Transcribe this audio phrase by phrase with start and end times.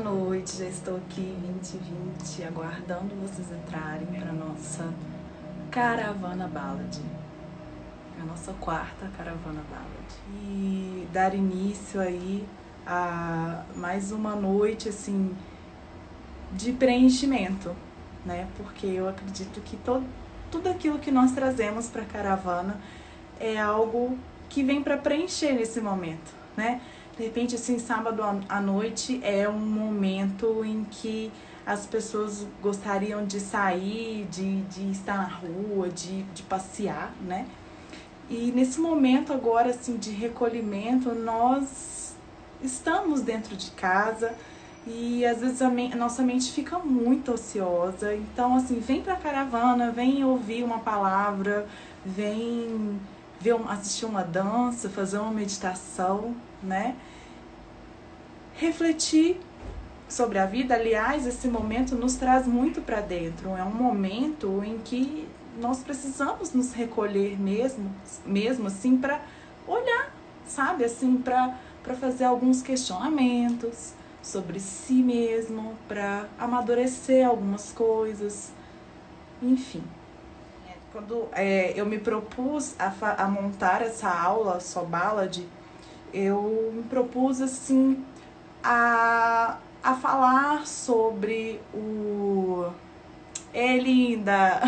[0.00, 4.94] Boa noite, já estou aqui 2020 aguardando vocês entrarem para nossa
[5.72, 7.00] caravana ballad,
[8.22, 12.46] a nossa quarta caravana ballad e dar início aí
[12.86, 15.36] a mais uma noite assim
[16.52, 17.74] de preenchimento,
[18.24, 18.46] né?
[18.56, 20.06] Porque eu acredito que todo,
[20.48, 22.80] tudo aquilo que nós trazemos para a caravana
[23.40, 24.16] é algo
[24.48, 26.80] que vem para preencher nesse momento, né?
[27.18, 31.32] De repente, assim, sábado à noite é um momento em que
[31.66, 37.44] as pessoas gostariam de sair, de, de estar na rua, de, de passear, né?
[38.30, 42.14] E nesse momento agora, assim, de recolhimento, nós
[42.62, 44.32] estamos dentro de casa
[44.86, 48.14] e às vezes a, me a nossa mente fica muito ociosa.
[48.14, 51.66] Então, assim, vem pra caravana, vem ouvir uma palavra,
[52.06, 52.96] vem
[53.40, 56.94] ver, assistir uma dança, fazer uma meditação, né?
[58.58, 59.40] Refletir
[60.08, 60.74] sobre a vida.
[60.74, 63.50] Aliás, esse momento nos traz muito para dentro.
[63.56, 65.28] É um momento em que
[65.58, 67.90] nós precisamos nos recolher mesmo,
[68.26, 69.20] mesmo assim, para
[69.66, 70.12] olhar,
[70.46, 70.84] sabe?
[70.84, 73.92] Assim, para fazer alguns questionamentos
[74.22, 78.52] sobre si mesmo, para amadurecer algumas coisas,
[79.40, 79.82] enfim.
[80.90, 82.92] Quando é, eu me propus a,
[83.22, 85.38] a montar essa aula só ballad,
[86.12, 88.02] eu me propus assim
[88.62, 92.70] a, a falar sobre o.
[93.52, 94.60] É linda!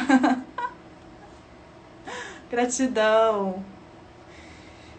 [2.50, 3.64] Gratidão!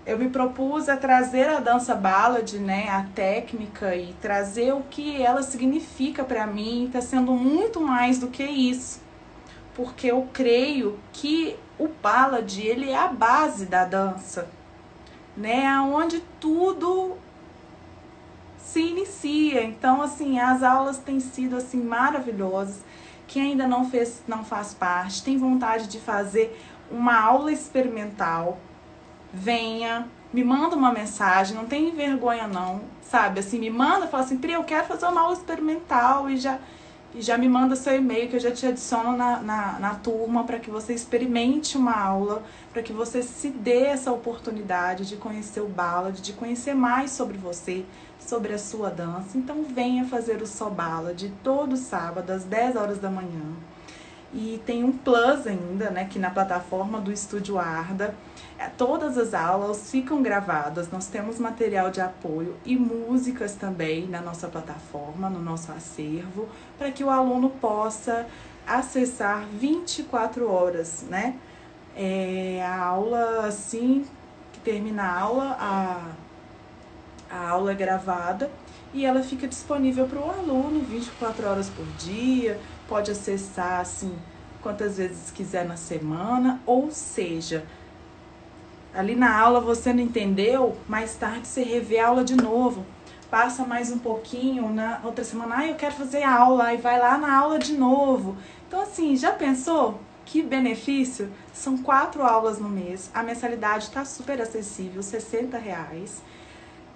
[0.06, 5.22] Eu me propus a trazer a dança ballad, né, a técnica e trazer o que
[5.22, 9.00] ela significa para mim, está sendo muito mais do que isso.
[9.76, 14.50] Porque eu creio que o ballad, ele é a base da dança,
[15.38, 17.16] né, onde tudo
[18.72, 19.64] se inicia.
[19.64, 22.84] Então, assim, as aulas têm sido assim maravilhosas.
[23.28, 26.58] Quem ainda não fez, não faz parte, tem vontade de fazer
[26.90, 28.58] uma aula experimental,
[29.34, 33.40] venha, me manda uma mensagem, não tem vergonha não, sabe?
[33.40, 36.60] Assim, me manda, fala assim, Pri, eu quero fazer uma aula experimental e já
[37.14, 40.46] e já me manda seu e-mail que eu já te adiciono na, na, na turma
[40.46, 45.60] para que você experimente uma aula, para que você se dê essa oportunidade de conhecer
[45.60, 47.86] o Ballad, de conhecer mais sobre você,
[48.26, 49.38] sobre a sua dança.
[49.38, 53.44] Então venha fazer o Só Ballad todo sábado às 10 horas da manhã.
[54.34, 58.16] E tem um plus ainda, né, que na plataforma do Estúdio Arda,
[58.58, 64.22] é, todas as aulas ficam gravadas, nós temos material de apoio e músicas também na
[64.22, 68.26] nossa plataforma, no nosso acervo, para que o aluno possa
[68.66, 71.36] acessar 24 horas, né?
[71.94, 74.06] É, a aula, assim
[74.54, 76.12] que termina a aula, a,
[77.32, 78.52] a aula é gravada
[78.94, 84.14] e ela fica disponível para o aluno 24 horas por dia, pode acessar assim
[84.62, 87.66] quantas vezes quiser na semana, ou seja,
[88.94, 92.86] ali na aula você não entendeu, mais tarde você revê a aula de novo,
[93.30, 97.18] passa mais um pouquinho na outra semana, ah, eu quero fazer aula, e vai lá
[97.18, 98.38] na aula de novo.
[98.68, 100.00] Então assim, já pensou?
[100.26, 101.32] Que benefício?
[101.54, 106.22] São quatro aulas no mês, a mensalidade está super acessível, 60 reais.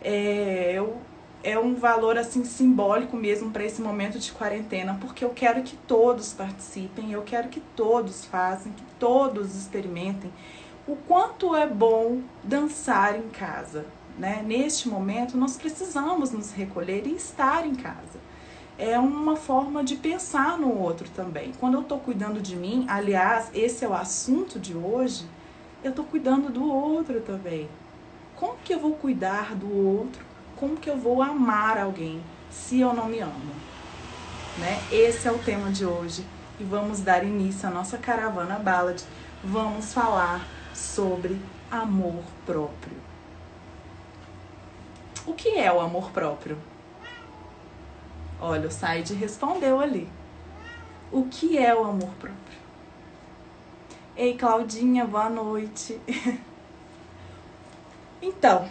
[0.07, 1.01] É, eu
[1.43, 5.75] é um valor assim simbólico mesmo para esse momento de quarentena, porque eu quero que
[5.75, 10.31] todos participem, eu quero que todos façam, que todos experimentem
[10.87, 13.85] o quanto é bom dançar em casa,
[14.17, 14.43] né?
[14.45, 18.19] Neste momento nós precisamos nos recolher e estar em casa.
[18.77, 21.51] É uma forma de pensar no outro também.
[21.59, 25.25] Quando eu estou cuidando de mim, aliás, esse é o assunto de hoje,
[25.83, 27.69] eu estou cuidando do outro também.
[28.35, 30.25] Como que eu vou cuidar do outro
[30.55, 33.53] como que eu vou amar alguém se eu não me amo?
[34.57, 34.81] Né?
[34.89, 36.25] Esse é o tema de hoje
[36.59, 39.01] e vamos dar início à nossa caravana ballad.
[39.43, 41.39] Vamos falar sobre
[41.69, 42.95] amor próprio.
[45.27, 46.57] O que é o amor próprio?
[48.39, 50.07] Olha, o Said respondeu ali.
[51.11, 52.59] O que é o amor próprio?
[54.15, 55.99] Ei, Claudinha, boa noite.
[58.25, 58.69] então,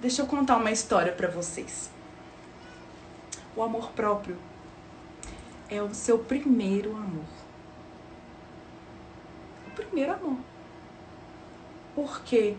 [0.00, 1.90] Deixa eu contar uma história para vocês.
[3.54, 4.38] O amor próprio
[5.68, 7.26] é o seu primeiro amor.
[9.66, 10.38] O primeiro amor.
[11.94, 12.56] Porque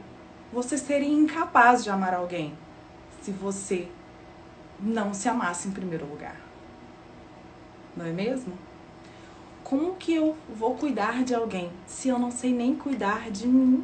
[0.54, 2.56] você seria incapaz de amar alguém
[3.24, 3.88] se você
[4.80, 6.39] não se amasse em primeiro lugar.
[7.98, 8.54] Não é mesmo?
[9.63, 13.84] Como que eu vou cuidar de alguém se eu não sei nem cuidar de mim?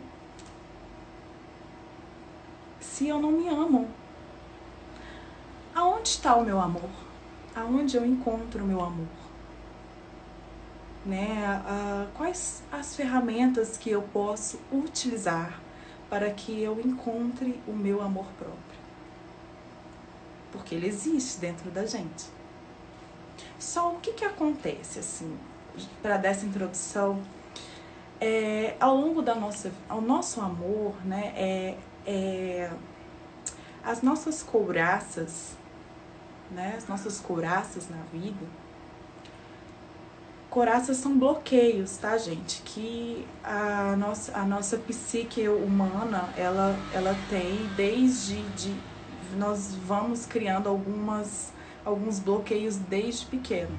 [2.98, 3.88] Se eu não me amo?
[5.76, 6.90] Aonde está o meu amor?
[7.58, 9.08] aonde eu encontro o meu amor?
[11.06, 11.64] Né?
[12.16, 15.62] quais as ferramentas que eu posso utilizar
[16.10, 18.80] para que eu encontre o meu amor próprio?
[20.52, 22.26] Porque ele existe dentro da gente.
[23.58, 25.38] Só o que, que acontece, assim,
[26.02, 27.22] para dessa introdução,
[28.20, 31.78] é, ao longo da nossa, ao nosso amor, né, é,
[32.08, 32.72] é,
[33.84, 35.58] as nossas couraças,
[36.50, 38.46] né, as nossas couraças na vida,
[40.50, 42.62] coraças são bloqueios, tá, gente?
[42.64, 48.74] Que a nossa, a nossa psique humana, ela, ela tem desde de,
[49.36, 51.52] nós vamos criando algumas
[51.86, 53.78] alguns bloqueios desde pequeno.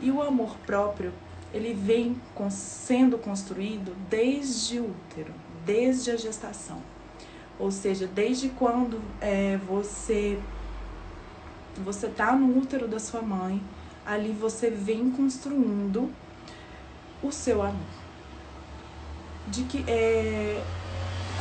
[0.00, 1.12] E o amor próprio,
[1.52, 2.20] ele vem
[2.50, 5.34] sendo construído desde o útero,
[5.66, 6.80] desde a gestação.
[7.60, 10.40] Ou seja, desde quando é, você
[11.84, 13.62] você tá no útero da sua mãe,
[14.04, 16.10] ali você vem construindo
[17.22, 18.00] o seu amor.
[19.46, 20.62] De que é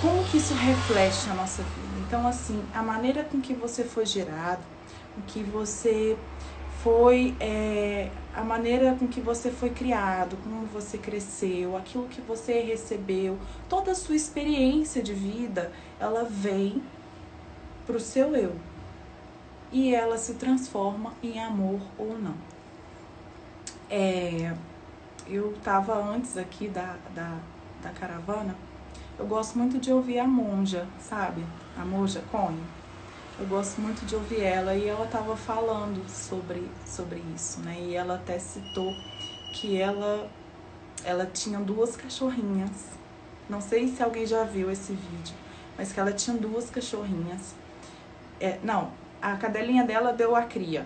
[0.02, 2.06] como que isso reflete na nossa vida?
[2.06, 4.64] Então assim, a maneira com que você foi gerado,
[5.16, 6.18] com que você
[6.84, 12.62] foi é, a maneira com que você foi criado, como você cresceu, aquilo que você
[12.62, 13.38] recebeu,
[13.68, 16.82] toda a sua experiência de vida, ela vem
[17.86, 18.56] para o seu eu
[19.72, 22.36] e ela se transforma em amor ou não.
[23.90, 24.56] É,
[25.28, 27.38] eu estava antes aqui da, da,
[27.82, 28.56] da caravana,
[29.18, 31.44] eu gosto muito de ouvir a monja, sabe?
[31.78, 32.80] A monja Conho
[33.40, 37.78] eu gosto muito de ouvir ela e ela estava falando sobre, sobre isso, né?
[37.80, 38.94] E ela até citou
[39.54, 40.30] que ela,
[41.06, 42.70] ela tinha duas cachorrinhas.
[43.50, 45.34] Não sei se alguém já viu esse vídeo,
[45.80, 47.56] mas que ela tinha duas cachorrinhas.
[48.38, 48.92] É, não,
[49.22, 50.86] a cadelinha dela deu a cria.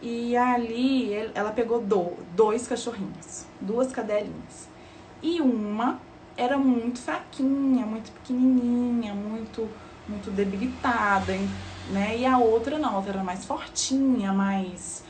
[0.00, 4.68] E ali ela pegou do, dois cachorrinhos, duas cadelinhas.
[5.20, 5.98] E uma
[6.36, 9.68] era muito fraquinha, muito pequenininha, muito
[10.08, 11.32] muito debilitada,
[11.90, 12.16] né?
[12.16, 15.02] E a outra não, a outra era mais fortinha, mais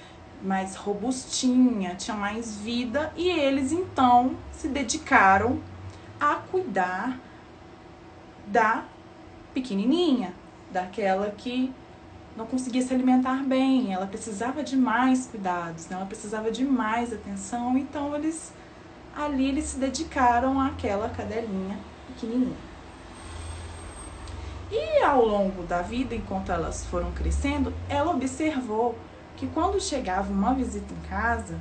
[0.42, 5.60] mais robustinha, tinha mais vida e eles então se dedicaram
[6.18, 7.18] a cuidar
[8.46, 8.84] da
[9.52, 10.32] pequenininha,
[10.70, 11.72] daquela que
[12.36, 15.96] não conseguia se alimentar bem, ela precisava de mais cuidados, né?
[15.96, 18.52] ela precisava de mais atenção, então eles
[19.16, 21.78] ali eles se dedicaram àquela cadelinha
[22.08, 22.56] pequenininha.
[24.70, 28.98] E ao longo da vida, enquanto elas foram crescendo, ela observou
[29.36, 31.58] que quando chegava uma visita em casa,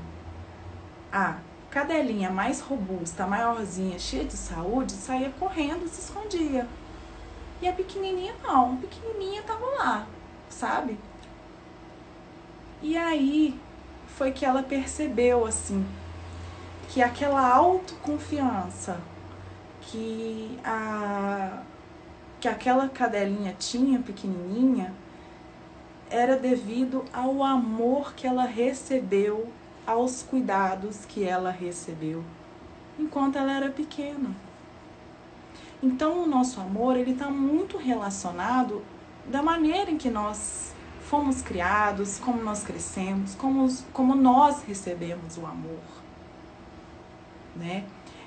[1.11, 1.37] a
[1.75, 6.65] cadelinha mais robusta, maiorzinha, cheia de saúde, saía correndo, se escondia.
[7.61, 10.07] E a pequenininha não, a pequenininha tava lá,
[10.47, 10.97] sabe?
[12.81, 13.59] E aí
[14.07, 15.85] foi que ela percebeu assim
[16.87, 18.97] que aquela autoconfiança
[19.81, 21.61] que a
[22.39, 24.93] que aquela cadelinha tinha pequenininha
[26.09, 29.49] era devido ao amor que ela recebeu,
[29.85, 32.23] aos cuidados que ela recebeu
[32.97, 34.31] enquanto ela era pequena.
[35.81, 38.83] Então o nosso amor ele está muito relacionado
[39.27, 45.45] da maneira em que nós fomos criados, como nós crescemos, como, como nós recebemos o
[45.45, 45.79] amor,
[47.55, 47.85] né?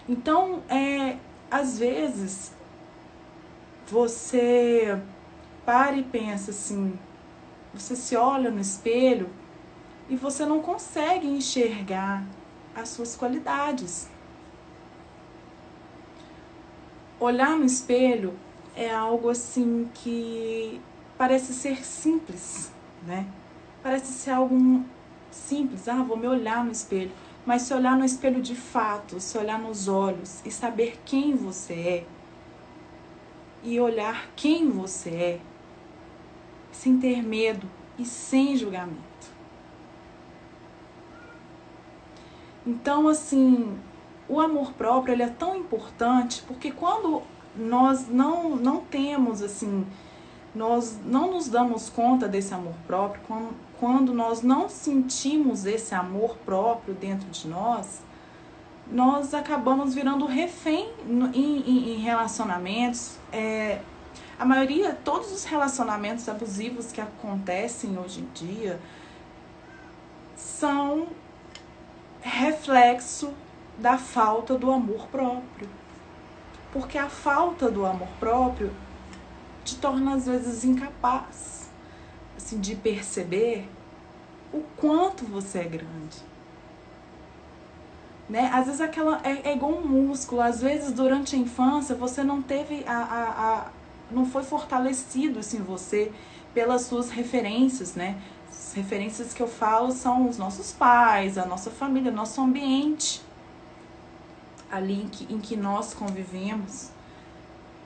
[0.08, 1.16] Então, é,
[1.50, 2.52] às vezes
[3.90, 5.00] você
[5.66, 6.98] para e pensa assim,
[7.74, 9.28] você se olha no espelho
[10.08, 12.24] e você não consegue enxergar
[12.74, 14.08] as suas qualidades.
[17.20, 18.38] Olhar no espelho
[18.74, 20.80] é algo assim que
[21.16, 22.72] parece ser simples,
[23.04, 23.26] né?
[23.82, 24.84] Parece ser algo
[25.30, 25.88] simples.
[25.88, 27.10] Ah, vou me olhar no espelho.
[27.44, 31.74] Mas se olhar no espelho de fato, se olhar nos olhos e saber quem você
[31.74, 32.06] é,
[33.62, 35.40] e olhar quem você é,
[36.70, 39.37] sem ter medo e sem julgamento.
[42.68, 43.78] Então, assim,
[44.28, 47.22] o amor próprio ele é tão importante porque quando
[47.56, 49.86] nós não, não temos, assim,
[50.54, 56.36] nós não nos damos conta desse amor próprio, quando, quando nós não sentimos esse amor
[56.44, 58.02] próprio dentro de nós,
[58.92, 63.16] nós acabamos virando refém em, em, em relacionamentos.
[63.32, 63.80] É,
[64.38, 68.78] a maioria, todos os relacionamentos abusivos que acontecem hoje em dia
[70.36, 71.06] são
[72.20, 73.32] reflexo
[73.78, 75.68] da falta do amor próprio.
[76.72, 78.72] Porque a falta do amor próprio
[79.64, 81.58] te torna às vezes incapaz
[82.36, 83.68] assim, de perceber
[84.52, 86.28] o quanto você é grande.
[88.28, 88.50] Né?
[88.52, 92.42] Às vezes aquela é, é igual um músculo, às vezes durante a infância você não
[92.42, 93.22] teve a, a,
[93.54, 93.66] a
[94.10, 96.12] não foi fortalecido assim você
[96.54, 98.18] pelas suas referências, né?
[98.78, 103.20] As referências que eu falo são os nossos pais, a nossa família, nosso ambiente
[104.70, 106.90] ali em que, em que nós convivemos,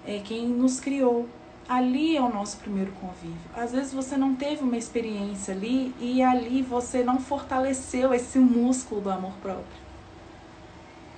[0.07, 1.27] é quem nos criou.
[1.67, 3.41] Ali é o nosso primeiro convívio.
[3.57, 9.01] Às vezes você não teve uma experiência ali e ali você não fortaleceu esse músculo
[9.01, 9.81] do amor próprio.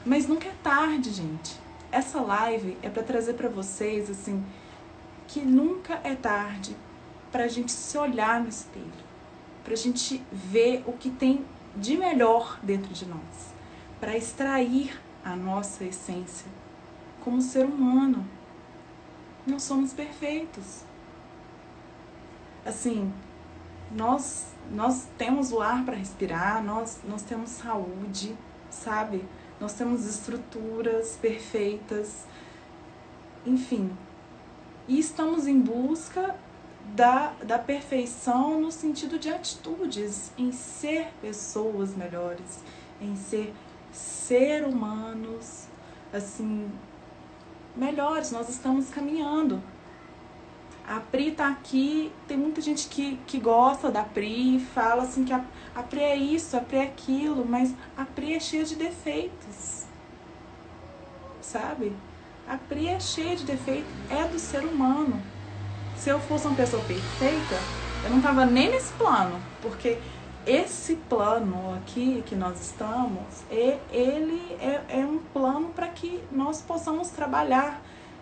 [0.06, 1.58] Mas nunca é tarde, gente.
[1.90, 4.44] Essa live é para trazer para vocês assim
[5.26, 6.76] que nunca é tarde
[7.32, 9.03] para a gente se olhar no espelho,
[9.64, 11.44] para a gente ver o que tem
[11.74, 13.52] de melhor dentro de nós,
[13.98, 16.46] para extrair a nossa essência
[17.24, 18.28] como ser humano.
[19.46, 20.82] Não somos perfeitos.
[22.64, 23.12] Assim,
[23.90, 28.36] nós nós temos o ar para respirar, nós nós temos saúde,
[28.70, 29.24] sabe?
[29.60, 32.26] Nós temos estruturas perfeitas,
[33.44, 33.90] enfim.
[34.86, 36.34] E estamos em busca
[36.94, 42.62] da, da perfeição no sentido de atitudes, em ser pessoas melhores,
[43.00, 43.54] em ser
[43.92, 45.66] ser humanos,
[46.12, 46.70] assim,
[47.76, 48.30] melhores.
[48.30, 49.62] Nós estamos caminhando.
[50.86, 55.32] A Pri tá aqui, tem muita gente que, que gosta da Pri, fala assim que
[55.32, 55.42] a,
[55.74, 59.84] a Pri é isso, a Pri é aquilo, mas a Pri é cheia de defeitos.
[61.40, 61.96] Sabe?
[62.46, 65.22] A Pri é cheia de defeitos, é do ser humano.
[65.96, 67.56] Se eu fosse uma pessoa perfeita,
[68.04, 69.98] eu não tava nem nesse plano, porque
[70.46, 77.08] esse plano aqui que nós estamos, ele é, é um plano para que nós possamos
[77.08, 77.80] trabalhar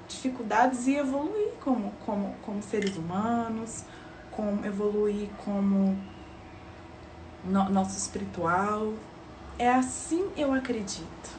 [0.09, 3.85] dificuldades e evoluir como, como, como seres humanos,
[4.31, 5.99] como evoluir como
[7.45, 8.93] no, nosso espiritual.
[9.59, 11.31] É assim eu acredito.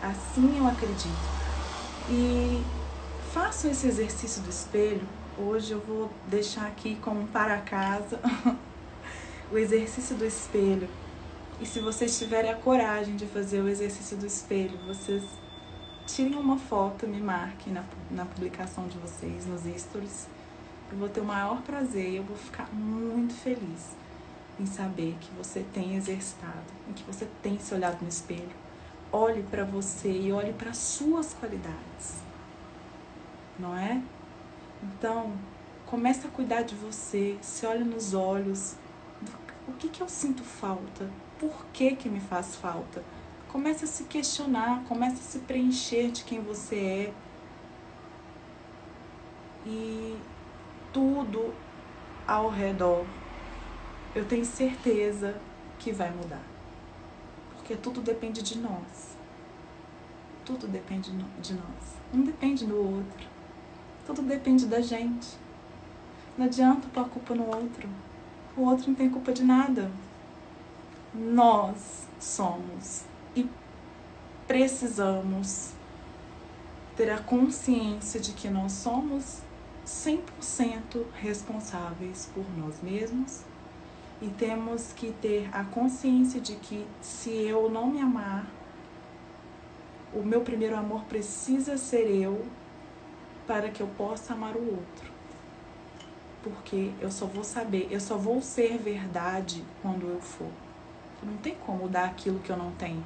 [0.00, 1.28] Assim eu acredito.
[2.08, 2.62] E
[3.34, 5.04] faço esse exercício do espelho.
[5.36, 8.20] Hoje eu vou deixar aqui como para casa
[9.50, 10.88] o exercício do espelho.
[11.60, 15.24] E se vocês tiverem a coragem de fazer o exercício do espelho, vocês
[16.06, 20.28] tirem uma foto, me marquem na, na publicação de vocês, nos stories.
[20.92, 23.96] Eu vou ter o maior prazer e eu vou ficar muito feliz
[24.60, 28.54] em saber que você tem exercitado, em que você tem se olhado no espelho.
[29.10, 32.23] Olhe para você e olhe para suas qualidades.
[33.58, 34.02] Não é?
[34.82, 35.32] Então,
[35.86, 38.76] comece a cuidar de você, se olhe nos olhos.
[39.66, 41.08] O que, que eu sinto falta?
[41.38, 43.02] Por que, que me faz falta?
[43.48, 47.14] Comece a se questionar, comece a se preencher de quem você é.
[49.66, 50.18] E
[50.92, 51.54] tudo
[52.26, 53.06] ao redor,
[54.14, 55.40] eu tenho certeza
[55.78, 56.42] que vai mudar.
[57.54, 59.16] Porque tudo depende de nós.
[60.44, 61.96] Tudo depende de nós.
[62.12, 63.33] Um depende do outro.
[64.06, 65.36] Tudo depende da gente.
[66.36, 67.88] Não adianta pôr a culpa no outro.
[68.56, 69.90] O outro não tem culpa de nada.
[71.14, 73.48] Nós somos e
[74.46, 75.72] precisamos
[76.96, 79.40] ter a consciência de que nós somos
[79.86, 83.42] 100% responsáveis por nós mesmos
[84.20, 88.46] e temos que ter a consciência de que se eu não me amar,
[90.12, 92.46] o meu primeiro amor precisa ser eu
[93.46, 95.12] para que eu possa amar o outro.
[96.42, 100.50] Porque eu só vou saber, eu só vou ser verdade quando eu for.
[101.22, 103.02] Não tem como dar aquilo que eu não tenho.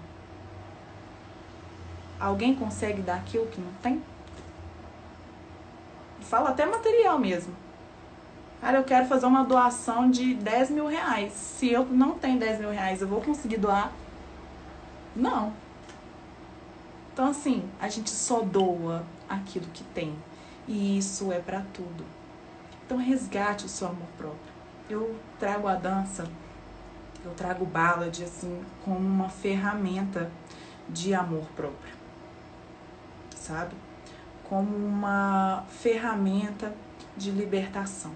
[2.18, 4.02] Alguém consegue dar aquilo que não tem?
[6.20, 7.54] Fala até material mesmo.
[8.60, 11.32] Cara, eu quero fazer uma doação de 10 mil reais.
[11.32, 13.92] Se eu não tenho 10 mil reais, eu vou conseguir doar?
[15.14, 15.52] Não.
[17.12, 20.14] Então, assim, a gente só doa aquilo que tem.
[20.68, 22.04] E isso é para tudo.
[22.86, 24.52] Então, resgate o seu amor próprio.
[24.88, 26.28] Eu trago a dança
[27.24, 30.30] eu trago o ballad assim como uma ferramenta
[30.88, 31.94] de amor próprio,
[33.36, 33.74] sabe?
[34.44, 36.74] Como uma ferramenta
[37.16, 38.12] de libertação.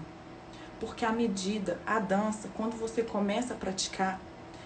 [0.79, 4.19] Porque à medida, a dança, quando você começa a praticar,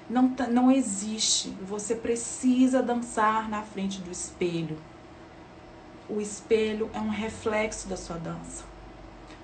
[0.09, 1.49] não, não existe.
[1.67, 4.77] Você precisa dançar na frente do espelho.
[6.09, 8.63] O espelho é um reflexo da sua dança.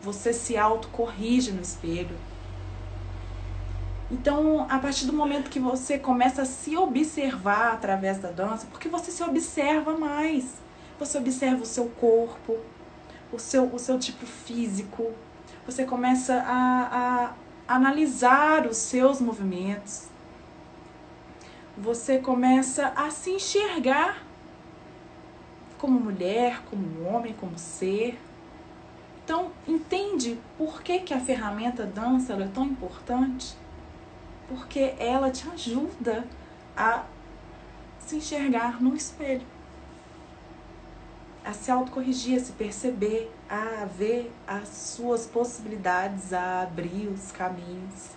[0.01, 2.15] Você se autocorrige no espelho.
[4.09, 8.87] Então, a partir do momento que você começa a se observar através da dança, porque
[8.87, 10.53] você se observa mais,
[10.99, 12.57] você observa o seu corpo,
[13.31, 15.11] o seu, o seu tipo físico,
[15.65, 17.33] você começa a,
[17.67, 20.07] a analisar os seus movimentos,
[21.77, 24.23] você começa a se enxergar
[25.83, 28.17] como mulher, como homem, como ser.
[29.21, 33.53] Então, entende por que, que a ferramenta dança é tão importante?
[34.47, 36.25] Porque ela te ajuda
[36.77, 37.03] a
[37.99, 39.45] se enxergar no espelho,
[41.43, 48.11] a se autocorrigir, a se perceber, a ver as suas possibilidades, a abrir os caminhos.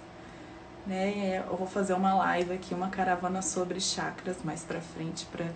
[0.87, 1.45] Né?
[1.45, 5.47] Eu vou fazer uma live aqui, uma caravana sobre chakras mais para frente para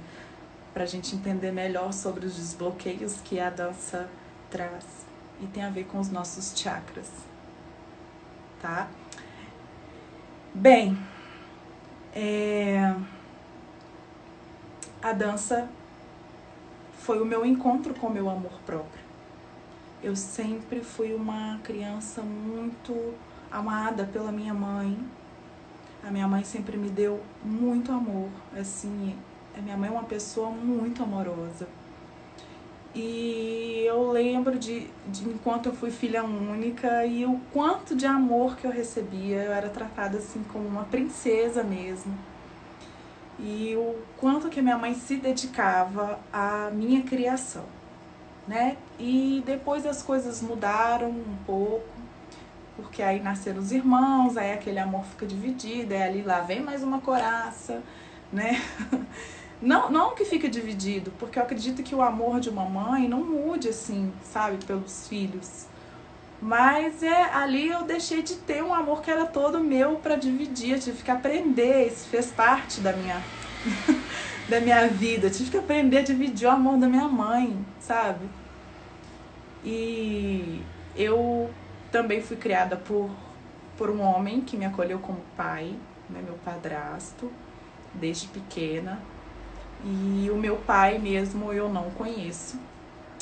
[0.72, 4.08] para a gente entender melhor sobre os desbloqueios que a dança
[4.50, 4.84] traz
[5.40, 7.08] e tem a ver com os nossos chakras,
[8.60, 8.88] tá?
[10.54, 10.98] Bem,
[12.14, 12.94] é...
[15.02, 15.68] a dança
[16.98, 19.00] foi o meu encontro com o meu amor próprio.
[20.02, 23.14] Eu sempre fui uma criança muito
[23.50, 24.98] amada pela minha mãe.
[26.02, 29.16] A minha mãe sempre me deu muito amor, assim,
[29.57, 31.69] a minha mãe é uma pessoa muito amorosa.
[32.95, 38.57] E eu lembro de, de enquanto eu fui filha única e o quanto de amor
[38.57, 39.42] que eu recebia.
[39.42, 42.12] Eu era tratada assim como uma princesa mesmo.
[43.38, 47.64] E o quanto que a minha mãe se dedicava à minha criação,
[48.47, 48.76] né?
[48.99, 51.88] E depois as coisas mudaram um pouco,
[52.76, 56.83] porque aí nasceram os irmãos, aí aquele amor fica dividido, aí ali lá vem mais
[56.83, 57.83] uma coraça,
[58.30, 58.61] né?
[59.61, 63.21] Não, não que fica dividido, porque eu acredito que o amor de uma mãe não
[63.23, 65.67] mude assim, sabe, pelos filhos.
[66.40, 70.73] Mas é ali eu deixei de ter um amor que era todo meu para dividir,
[70.73, 73.23] eu tive que aprender, isso fez parte da minha
[74.49, 78.27] da minha vida, eu tive que aprender a dividir o amor da minha mãe, sabe?
[79.62, 80.62] E
[80.96, 81.51] eu
[81.92, 83.11] também fui criada por
[83.77, 85.75] por um homem que me acolheu como pai,
[86.09, 87.33] né, meu padrasto,
[87.94, 89.01] desde pequena.
[89.85, 92.59] E o meu pai mesmo eu não conheço.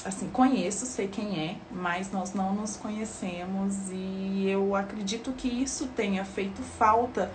[0.05, 5.89] Assim, conheço, sei quem é, mas nós não nos conhecemos e eu acredito que isso
[5.89, 7.31] tenha feito falta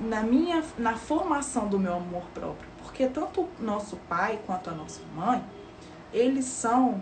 [0.00, 5.00] na minha na formação do meu amor próprio, porque tanto nosso pai quanto a nossa
[5.14, 5.44] mãe,
[6.12, 7.00] eles são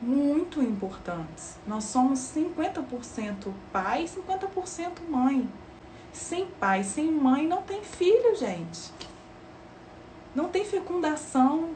[0.00, 1.56] muito importantes.
[1.66, 5.48] Nós somos 50% pai e 50% mãe.
[6.12, 8.92] Sem pai, sem mãe não tem filho, gente
[10.38, 11.70] não tem fecundação,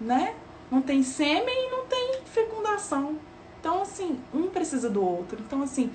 [0.00, 0.34] né?
[0.68, 3.16] Não tem sêmen e não tem fecundação.
[3.60, 5.38] Então, assim, um precisa do outro.
[5.40, 5.92] Então, assim,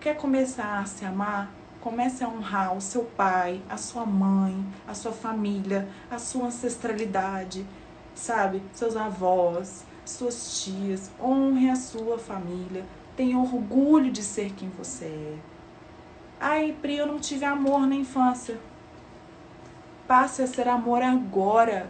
[0.00, 1.48] quer começar a se amar?
[1.80, 7.64] Comece a honrar o seu pai, a sua mãe, a sua família, a sua ancestralidade,
[8.12, 8.60] sabe?
[8.72, 11.08] Seus avós, suas tias.
[11.22, 12.84] Honre a sua família.
[13.16, 15.38] Tenha orgulho de ser quem você é.
[16.40, 18.58] Ai, Pri, eu não tive amor na infância
[20.10, 21.88] passe a ser amor agora.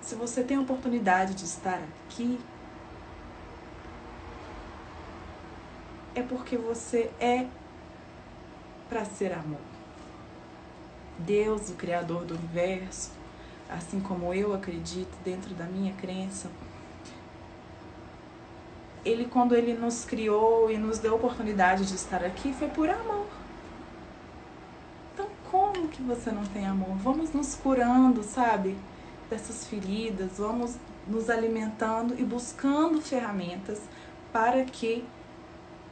[0.00, 2.36] Se você tem a oportunidade de estar aqui,
[6.16, 7.46] é porque você é
[8.88, 9.60] para ser amor.
[11.20, 13.12] Deus, o Criador do universo,
[13.70, 16.50] assim como eu acredito dentro da minha crença,
[19.04, 22.90] ele quando ele nos criou e nos deu a oportunidade de estar aqui foi por
[22.90, 23.37] amor
[25.98, 26.96] que você não tem amor?
[26.98, 28.76] Vamos nos curando, sabe?
[29.28, 30.76] Dessas feridas, vamos
[31.08, 33.80] nos alimentando e buscando ferramentas
[34.32, 35.04] para que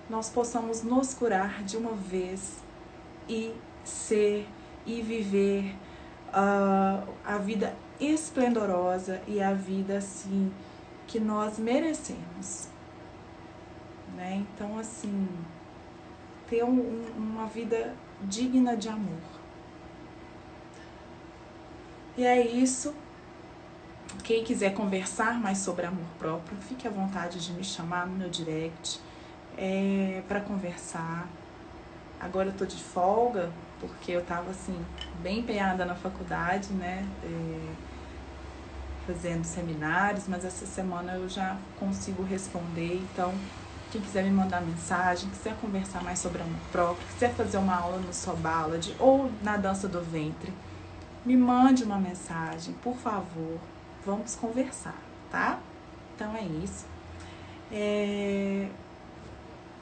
[0.08, 2.58] nós possamos nos curar de uma vez
[3.28, 3.52] e
[3.84, 4.46] ser
[4.86, 5.74] e viver
[6.28, 10.52] uh, a vida esplendorosa e a vida assim
[11.08, 12.68] que nós merecemos.
[14.14, 14.46] Né?
[14.54, 15.28] Então, assim,
[16.48, 17.92] ter um, uma vida
[18.22, 19.35] digna de amor.
[22.16, 22.94] E é isso.
[24.24, 28.30] Quem quiser conversar mais sobre amor próprio, fique à vontade de me chamar no meu
[28.30, 29.00] direct
[29.56, 31.28] é, para conversar.
[32.18, 34.76] Agora eu tô de folga, porque eu tava assim,
[35.22, 37.06] bem empenhada na faculdade, né?
[37.22, 37.86] É,
[39.06, 42.96] fazendo seminários, mas essa semana eu já consigo responder.
[43.12, 43.32] Então,
[43.92, 47.98] quem quiser me mandar mensagem, quiser conversar mais sobre amor próprio, quiser fazer uma aula
[47.98, 50.52] no Sobalad ou na dança do ventre,
[51.26, 53.58] me mande uma mensagem, por favor.
[54.04, 54.96] Vamos conversar,
[55.28, 55.58] tá?
[56.14, 56.86] Então é isso.
[57.72, 58.68] É...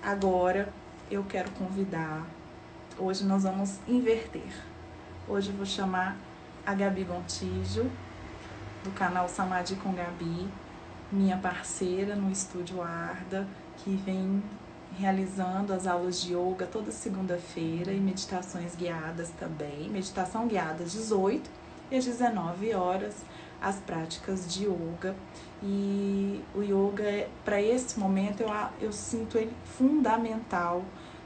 [0.03, 0.73] Agora
[1.11, 2.25] eu quero convidar.
[2.99, 4.55] Hoje nós vamos inverter.
[5.29, 6.17] Hoje eu vou chamar
[6.65, 7.91] a Gabi Gontijo,
[8.83, 10.49] do canal Samadhi com Gabi,
[11.13, 13.47] minha parceira no estúdio Arda,
[13.79, 14.43] que vem
[14.99, 19.89] realizando as aulas de yoga toda segunda-feira e meditações guiadas também.
[19.91, 21.51] Meditação guiada às 18
[21.91, 23.15] e às 19 horas
[23.61, 25.15] as práticas de yoga.
[25.63, 30.85] E o yoga, para esse momento, eu, eu sinto ele fundamental.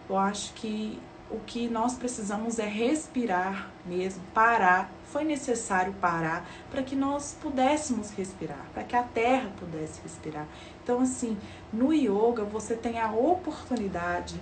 [0.08, 1.00] Eu acho que
[1.30, 4.90] o que nós precisamos é respirar mesmo, parar.
[5.12, 10.46] Foi necessário parar para que nós pudéssemos respirar, para que a terra pudesse respirar.
[10.82, 11.36] Então, assim,
[11.72, 14.40] no yoga você tem a oportunidade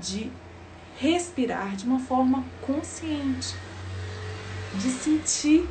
[0.00, 0.30] de
[0.98, 3.54] respirar de uma forma consciente,
[4.74, 5.68] de sentir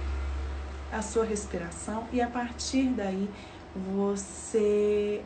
[0.91, 3.29] a sua respiração e a partir daí
[3.75, 5.23] você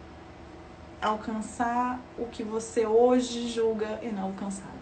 [1.02, 4.73] alcançar o que você hoje julga inalcançável.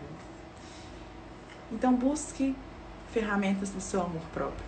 [1.72, 2.56] Então busque
[3.12, 4.66] ferramentas do seu amor próprio.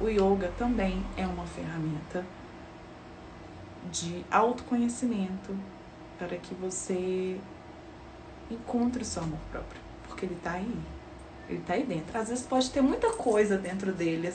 [0.00, 2.24] O yoga também é uma ferramenta
[3.90, 5.56] de autoconhecimento
[6.18, 7.38] para que você
[8.50, 10.76] encontre o seu amor próprio, porque ele está aí.
[11.48, 12.18] Ele está aí dentro.
[12.18, 14.32] Às vezes pode ter muita coisa dentro dele,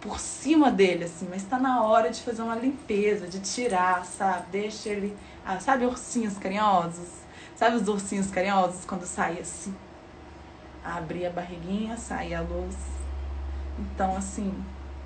[0.00, 4.46] por cima dele, assim, mas está na hora de fazer uma limpeza, de tirar, sabe?
[4.50, 5.16] Deixa ele.
[5.44, 7.08] Ah, sabe ursinhos carinhosos?
[7.54, 9.74] Sabe os ursinhos carinhosos quando sai assim?
[10.84, 12.76] Abrir a barriguinha, sai a luz.
[13.78, 14.52] Então, assim,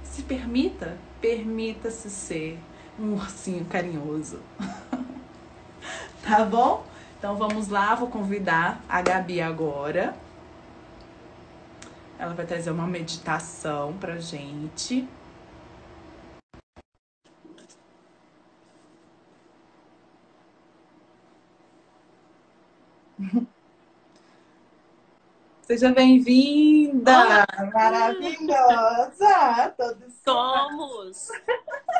[0.03, 2.59] se permita, permita-se ser
[2.99, 4.41] um ursinho carinhoso.
[6.23, 6.85] tá bom?
[7.19, 10.15] Então vamos lá, vou convidar a Gabi agora
[12.19, 15.07] ela vai trazer uma meditação pra gente.
[25.67, 27.47] Seja bem-vinda!
[27.73, 29.35] Maravilhosa!
[29.75, 31.29] Todos somos!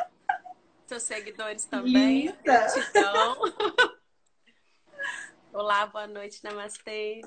[0.85, 2.27] Seus seguidores também.
[2.27, 2.35] Linda.
[2.43, 3.37] Gratidão.
[5.51, 7.23] Olá, boa noite, namastê.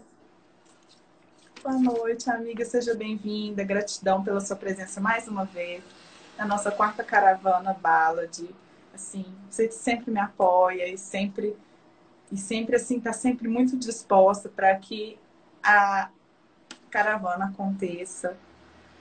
[1.60, 2.64] Boa noite, amiga.
[2.64, 3.64] Seja bem-vinda.
[3.64, 5.82] Gratidão pela sua presença mais uma vez
[6.36, 8.48] na nossa quarta caravana Ballad.
[8.94, 11.56] Assim, você sempre me apoia e sempre
[12.30, 15.18] e sempre assim tá sempre muito disposta para que
[15.60, 16.10] a
[16.88, 18.36] caravana aconteça,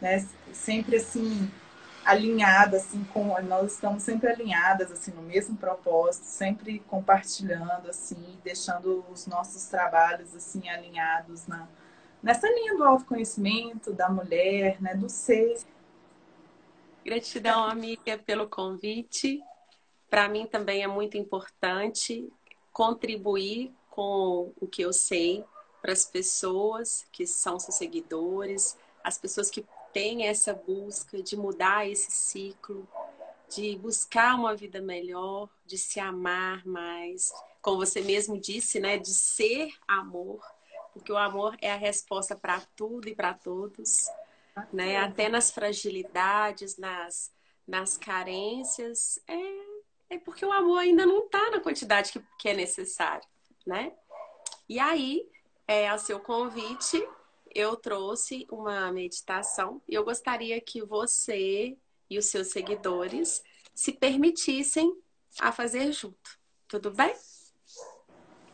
[0.02, 0.28] né?
[0.54, 1.50] Sempre assim
[2.06, 9.04] alinhada assim com nós estamos sempre alinhadas assim no mesmo propósito, sempre compartilhando assim, deixando
[9.12, 11.68] os nossos trabalhos assim alinhados na
[12.22, 15.58] nessa linha do autoconhecimento da mulher, né, do ser.
[17.06, 19.42] Gratidão, amiga, pelo convite.
[20.10, 22.28] Para mim também é muito importante
[22.72, 25.44] contribuir com o que eu sei
[25.88, 31.88] para as pessoas que são seus seguidores, as pessoas que têm essa busca de mudar
[31.88, 32.86] esse ciclo,
[33.48, 39.14] de buscar uma vida melhor, de se amar mais, como você mesmo disse, né, de
[39.14, 40.42] ser amor
[40.98, 44.08] porque o amor é a resposta para tudo e para todos,
[44.74, 44.98] né?
[44.98, 47.32] Até nas fragilidades, nas,
[47.68, 52.54] nas carências, é, é porque o amor ainda não está na quantidade que, que é
[52.56, 53.28] necessário,
[53.64, 53.94] né?
[54.68, 55.30] E aí,
[55.68, 57.06] é, a seu convite,
[57.54, 61.78] eu trouxe uma meditação e eu gostaria que você
[62.10, 64.96] e os seus seguidores se permitissem
[65.40, 66.40] a fazer junto.
[66.68, 67.14] Tudo bem?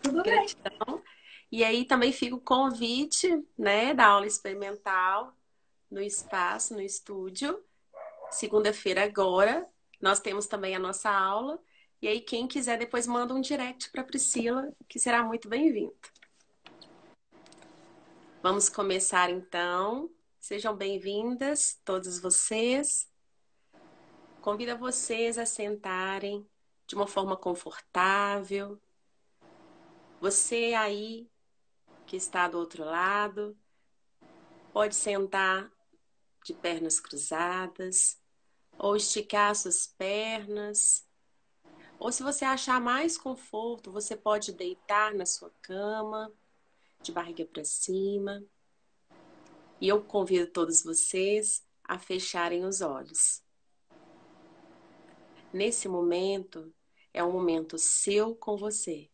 [0.02, 0.72] Tudo Gratidão.
[0.88, 1.04] bem.
[1.52, 5.36] E aí também fica o convite, né, da aula experimental
[5.90, 7.64] no espaço, no estúdio.
[8.32, 9.70] Segunda-feira agora,
[10.02, 11.60] nós temos também a nossa aula.
[12.02, 15.94] E aí quem quiser depois manda um direct para Priscila, que será muito bem-vindo.
[18.44, 20.12] Vamos começar então.
[20.38, 23.10] Sejam bem-vindas todas vocês.
[24.42, 26.46] Convido vocês a sentarem
[26.86, 28.78] de uma forma confortável.
[30.20, 31.32] Você aí
[32.06, 33.58] que está do outro lado.
[34.74, 35.72] Pode sentar
[36.44, 38.22] de pernas cruzadas
[38.78, 41.08] ou esticar suas pernas.
[41.98, 46.30] Ou se você achar mais conforto, você pode deitar na sua cama,
[47.04, 48.44] de barriga para cima.
[49.80, 53.44] E eu convido todos vocês a fecharem os olhos.
[55.52, 56.74] Nesse momento,
[57.14, 59.10] é um momento seu com você.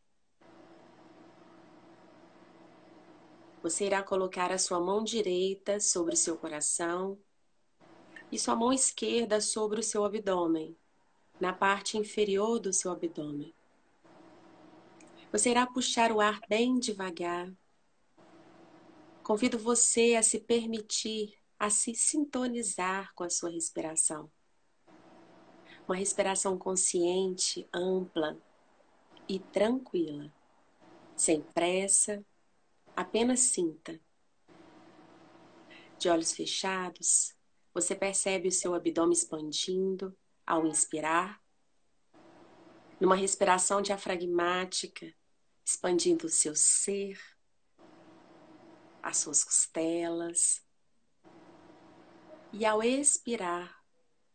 [3.61, 7.19] Você irá colocar a sua mão direita sobre o seu coração
[8.31, 10.77] e sua mão esquerda sobre o seu abdômen,
[11.41, 13.53] na parte inferior do seu abdômen.
[15.31, 17.51] Você irá puxar o ar bem devagar.
[19.29, 24.27] Convido você a se permitir, a se sintonizar com a sua respiração.
[25.87, 28.41] Uma respiração consciente, ampla
[29.27, 30.33] e tranquila.
[31.15, 32.25] Sem pressa,
[32.95, 34.01] apenas sinta.
[35.99, 37.35] De olhos fechados,
[37.71, 41.39] você percebe o seu abdômen expandindo ao inspirar,
[42.99, 45.13] numa respiração diafragmática,
[45.63, 47.21] expandindo o seu ser,
[49.01, 50.63] as suas costelas.
[52.51, 53.83] E ao expirar,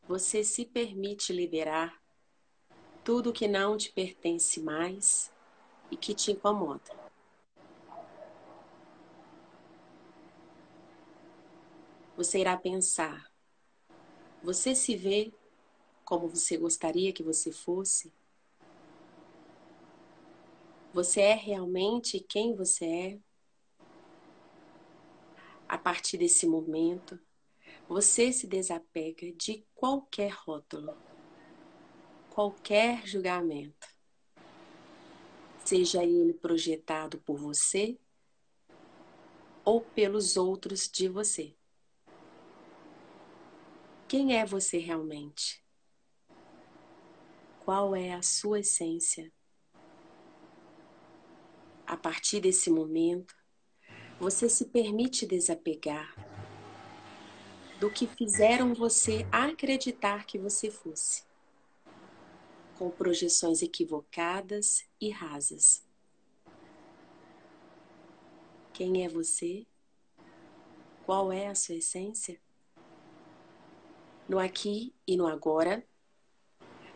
[0.07, 2.01] você se permite liberar
[3.03, 5.33] tudo que não te pertence mais
[5.91, 7.05] e que te incomoda.
[12.17, 13.31] Você irá pensar:
[14.43, 15.33] você se vê
[16.05, 18.13] como você gostaria que você fosse?
[20.93, 23.34] Você é realmente quem você é?
[25.69, 27.19] A partir desse momento,
[27.89, 30.97] você se desapega de qualquer rótulo,
[32.31, 33.87] qualquer julgamento,
[35.65, 37.99] seja ele projetado por você
[39.65, 41.57] ou pelos outros de você.
[44.07, 45.65] Quem é você realmente?
[47.65, 49.33] Qual é a sua essência?
[51.87, 53.35] A partir desse momento,
[54.25, 56.17] você se permite desapegar
[57.79, 61.25] do que fizeram você acreditar que você fosse,
[62.79, 65.85] com projeções equivocadas e rasas.
[68.73, 69.67] Quem é você?
[71.05, 72.41] Qual é a sua essência?
[74.27, 75.87] No aqui e no agora,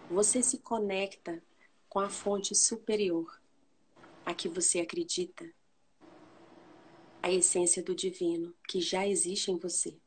[0.08, 1.42] você se conecta
[1.90, 3.38] com a fonte superior
[4.24, 5.57] a que você acredita,
[7.22, 9.98] a essência do divino que já existe em você.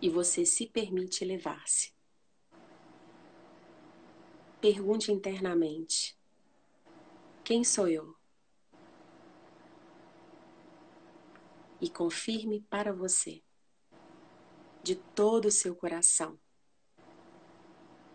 [0.00, 1.92] E você se permite elevar-se.
[4.60, 6.16] Pergunte internamente:
[7.44, 8.16] Quem sou eu?
[11.80, 13.42] E confirme para você
[14.82, 16.38] de todo o seu coração.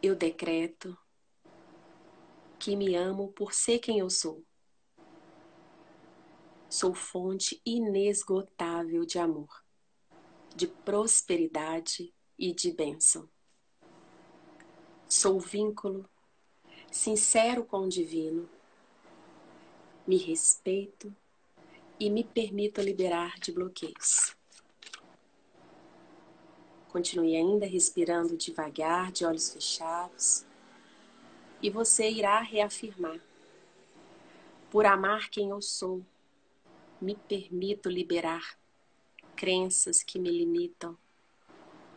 [0.02, 0.98] Eu decreto
[2.60, 4.44] que me amo por ser quem eu sou.
[6.74, 9.64] Sou fonte inesgotável de amor,
[10.56, 13.30] de prosperidade e de bênção.
[15.08, 16.10] Sou vínculo
[16.92, 18.50] sincero com o divino.
[20.08, 21.16] Me respeito
[22.00, 24.36] e me permito liberar de bloqueios.
[26.90, 30.44] Continue ainda respirando devagar, de olhos fechados.
[31.62, 33.20] E você irá reafirmar:
[34.72, 36.04] Por amar quem eu sou,
[37.04, 38.58] me permito liberar
[39.36, 40.98] crenças que me limitam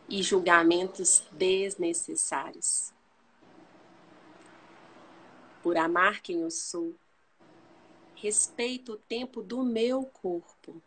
[0.09, 2.93] e julgamentos desnecessários.
[5.63, 6.93] Por amar quem eu sou,
[8.15, 10.81] respeito o tempo do meu corpo,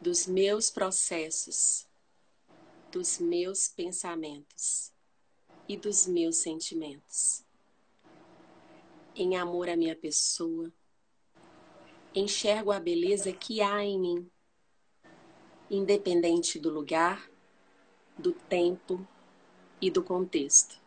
[0.00, 1.86] dos meus processos
[2.90, 4.92] dos meus pensamentos
[5.68, 7.44] e dos meus sentimentos.
[9.14, 10.72] Em amor à minha pessoa,
[12.14, 14.30] enxergo a beleza que há em mim,
[15.70, 17.30] independente do lugar,
[18.18, 19.06] do tempo
[19.80, 20.80] e do contexto.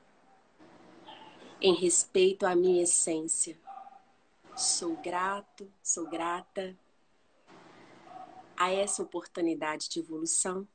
[1.61, 3.57] Em respeito à minha essência,
[4.55, 6.77] sou grato, sou grata
[8.57, 10.67] a essa oportunidade de evolução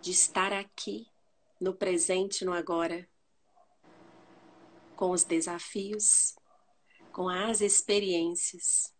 [0.00, 1.08] de estar aqui,
[1.58, 3.08] no presente, no agora,
[4.94, 6.36] com os desafios,
[7.14, 8.92] com as experiências,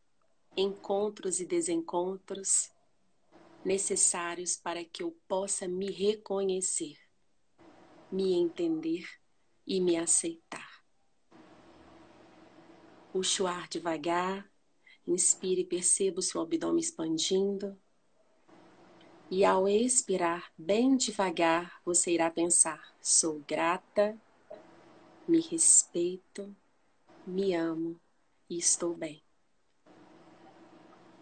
[0.56, 2.70] encontros e desencontros
[3.64, 6.96] necessários para que eu possa me reconhecer,
[8.12, 9.04] me entender
[9.66, 10.84] e me aceitar.
[13.12, 14.48] Puxe o ar devagar,
[15.04, 17.76] inspire e perceba o seu abdômen expandindo.
[19.28, 24.16] E ao expirar bem devagar, você irá pensar: sou grata,
[25.26, 26.54] me respeito,
[27.26, 28.03] me amo
[28.54, 29.20] e estou bem.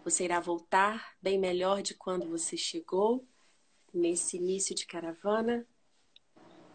[0.05, 3.27] Você irá voltar bem melhor de quando você chegou
[3.93, 5.67] nesse início de caravana.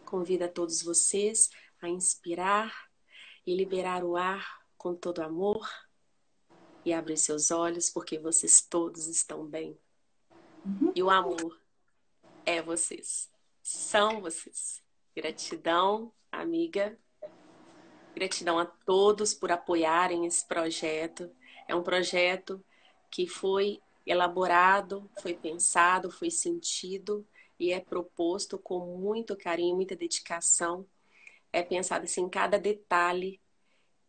[0.03, 2.89] Convido a todos vocês a inspirar
[3.45, 5.69] e liberar o ar com todo amor
[6.83, 9.77] e abrir seus olhos porque vocês todos estão bem.
[10.65, 10.91] Uhum.
[10.95, 11.61] E o amor
[12.45, 13.29] é vocês.
[13.61, 14.81] São vocês.
[15.15, 16.97] Gratidão, amiga.
[18.17, 21.29] Gratidão a todos por apoiarem esse projeto.
[21.67, 22.63] É um projeto
[23.11, 27.23] que foi elaborado, foi pensado, foi sentido
[27.59, 30.83] e é proposto com muito carinho, muita dedicação.
[31.53, 33.39] É pensado assim em cada detalhe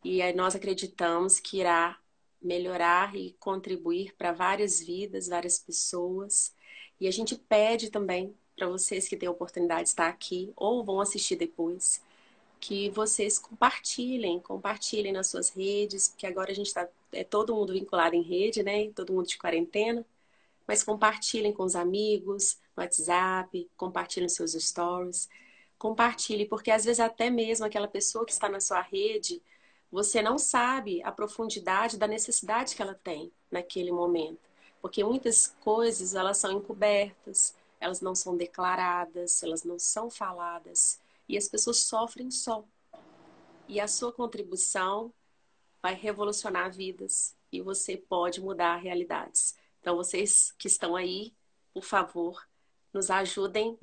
[0.02, 1.98] e nós acreditamos que irá
[2.40, 6.54] melhorar e contribuir para várias vidas, várias pessoas.
[6.98, 10.82] E a gente pede também para vocês que têm a oportunidade de estar aqui ou
[10.82, 12.02] vão assistir depois,
[12.60, 17.72] que vocês compartilhem, compartilhem nas suas redes, porque agora a gente está é todo mundo
[17.72, 18.90] vinculado em rede, né?
[18.92, 20.04] Todo mundo de quarentena.
[20.66, 25.28] Mas compartilhem com os amigos, no WhatsApp, compartilhem seus stories.
[25.78, 29.42] Compartilhe, porque às vezes até mesmo aquela pessoa que está na sua rede,
[29.90, 34.40] você não sabe a profundidade da necessidade que ela tem naquele momento.
[34.82, 41.00] Porque muitas coisas, elas são encobertas, elas não são declaradas, elas não são faladas.
[41.28, 42.64] E as pessoas sofrem só.
[43.68, 45.12] E a sua contribuição
[45.82, 49.54] vai revolucionar vidas e você pode mudar realidades.
[49.80, 51.34] Então, vocês que estão aí,
[51.72, 52.46] por favor,
[52.92, 53.78] nos ajudem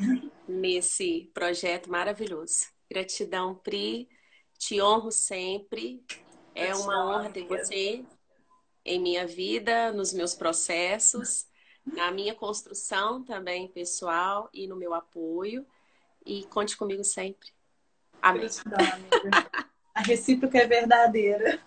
[0.48, 2.68] nesse projeto maravilhoso.
[2.90, 4.10] Gratidão, Pri.
[4.58, 6.04] Te honro sempre.
[6.54, 8.06] É uma honra ter você
[8.84, 11.48] em minha vida, nos meus processos,
[11.86, 15.66] na minha construção também pessoal e no meu apoio.
[16.26, 17.50] E conte comigo sempre.
[18.22, 18.42] Amém.
[18.42, 19.50] Gratidão, amiga.
[19.94, 21.60] A recíproca é verdadeira.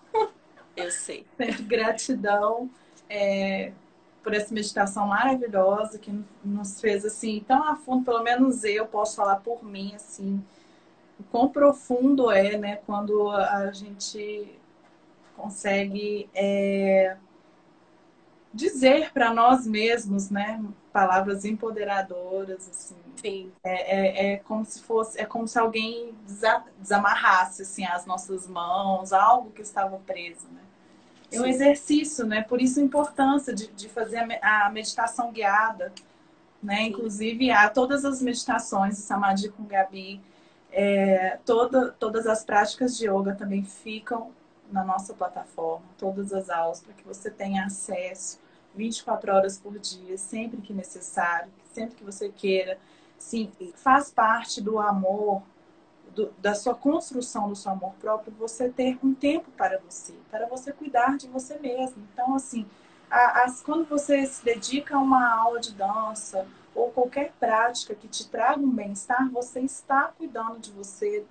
[0.75, 1.25] Eu sei.
[1.37, 2.69] Sempre gratidão
[3.09, 3.71] é,
[4.23, 6.11] por essa meditação maravilhosa que
[6.43, 10.43] nos fez assim tão a fundo, pelo menos eu posso falar por mim, assim,
[11.19, 14.55] o quão profundo é, né, quando a gente
[15.35, 17.17] consegue é,
[18.53, 20.63] dizer para nós mesmos, né,
[20.99, 22.95] palavras empoderadoras, assim.
[23.15, 23.51] Sim.
[23.63, 26.13] É, é, é, como se fosse, é como se alguém
[26.77, 30.61] desamarrasse assim as nossas mãos, algo que estava preso, né?
[31.31, 32.41] É um exercício, né?
[32.41, 35.93] Por isso a importância de, de fazer a meditação guiada,
[36.61, 36.77] né?
[36.77, 36.83] Sim.
[36.87, 40.21] Inclusive há todas as meditações do Samadhi com Gabi,
[40.69, 44.31] é, toda, todas as práticas de yoga também ficam
[44.69, 48.37] na nossa plataforma, todas as aulas, para que você tenha acesso
[48.79, 52.79] 24 horas por dia, sempre que necessário, sempre que você queira.
[53.17, 55.43] Sim, faz parte do amor,
[56.15, 60.47] do, da sua construção do seu amor próprio, você ter um tempo para você, para
[60.47, 62.07] você cuidar de você mesmo.
[62.13, 62.65] Então, assim,
[63.11, 68.07] a, as, quando você se dedica a uma aula de dança ou qualquer prática que
[68.07, 71.25] te traga um bem-estar, você está cuidando de você.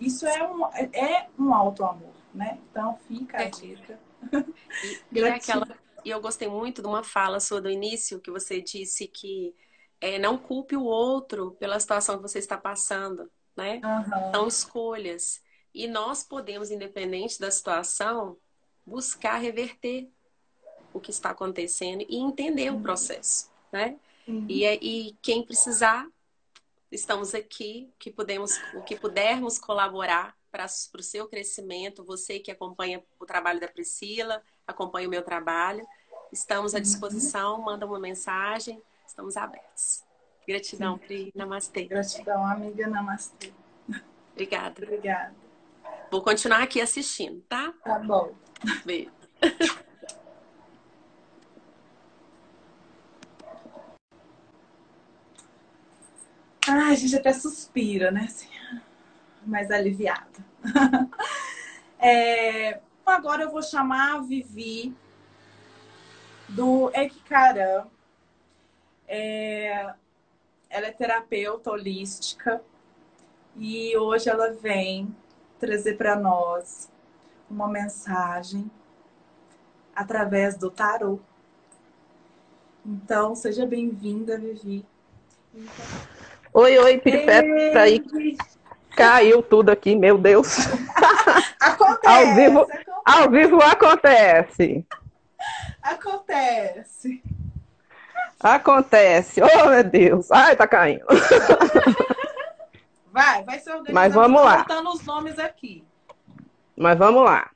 [0.00, 2.58] Isso é um, é um auto-amor, né?
[2.70, 3.50] Então, fica a é.
[3.50, 3.98] dica.
[4.82, 5.66] E, e, é aquela,
[6.04, 9.54] e eu gostei muito de uma fala sua do início, que você disse que
[10.00, 13.80] é, não culpe o outro pela situação que você está passando, né?
[13.84, 14.32] Uhum.
[14.32, 15.42] São escolhas.
[15.74, 18.36] E nós podemos, independente da situação,
[18.86, 20.08] buscar reverter
[20.92, 22.78] o que está acontecendo e entender uhum.
[22.78, 23.98] o processo, né?
[24.26, 24.46] Uhum.
[24.48, 26.08] E, e quem precisar,
[26.90, 33.02] estamos aqui, que podemos, o que pudermos colaborar para o seu crescimento, você que acompanha
[33.18, 35.84] o trabalho da Priscila, acompanha o meu trabalho,
[36.30, 36.82] estamos à uhum.
[36.82, 40.04] disposição, manda uma mensagem, estamos abertos.
[40.46, 41.32] Gratidão, Pri.
[41.34, 41.84] Namastê.
[41.84, 42.86] Gratidão, amiga.
[42.86, 43.52] Namastê.
[44.32, 44.82] Obrigada.
[44.82, 45.34] Obrigada.
[46.10, 47.74] Vou continuar aqui assistindo, tá?
[47.84, 48.32] Tá bom.
[48.84, 49.10] Beijo.
[56.66, 58.24] Ai, a gente até suspira, né?
[58.24, 58.48] Assim,
[59.44, 60.26] mais aliviada.
[61.98, 64.94] é, agora eu vou chamar a Vivi
[66.48, 67.86] do Ekikaran.
[69.06, 69.94] É,
[70.68, 72.62] ela é terapeuta holística
[73.56, 75.14] e hoje ela vem
[75.58, 76.90] trazer para nós
[77.50, 78.70] uma mensagem
[79.94, 81.18] através do tarô.
[82.84, 84.84] Então, seja bem-vinda, Vivi.
[85.54, 85.84] Então...
[86.54, 88.02] Oi, oi, Piripeta aí.
[88.96, 90.56] Caiu tudo aqui, meu Deus.
[91.60, 92.87] Acontece, ao vivo, acontece.
[93.08, 94.86] Ao vivo acontece.
[95.82, 97.22] Acontece.
[98.38, 99.40] Acontece.
[99.42, 100.30] Oh, meu Deus.
[100.30, 101.06] Ai, tá caindo.
[103.10, 103.94] Vai, vai ser organizado.
[103.94, 104.58] Mas vamos lá.
[104.58, 105.84] Botando os nomes aqui.
[106.76, 107.50] Mas vamos lá.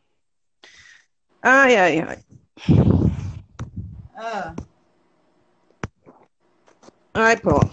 [1.40, 2.18] Ai, ai, ai.
[4.16, 4.54] Ah.
[7.14, 7.70] Ai, pronto.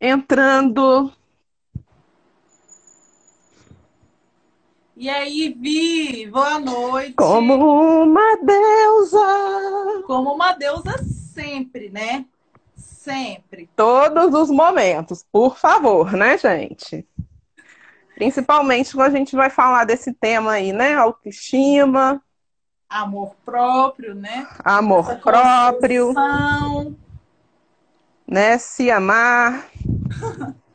[0.00, 1.12] Entrando.
[5.00, 7.12] E aí, Vi, boa noite.
[7.12, 10.02] Como uma deusa.
[10.04, 10.98] Como uma deusa
[11.32, 12.26] sempre, né?
[12.74, 13.70] Sempre.
[13.76, 17.06] Todos os momentos, por favor, né, gente?
[18.16, 20.96] Principalmente quando a gente vai falar desse tema aí, né?
[20.96, 22.20] Autoestima.
[22.90, 24.48] Amor próprio, né?
[24.64, 26.12] Amor Essa próprio.
[28.26, 28.58] Né?
[28.58, 29.64] Se amar.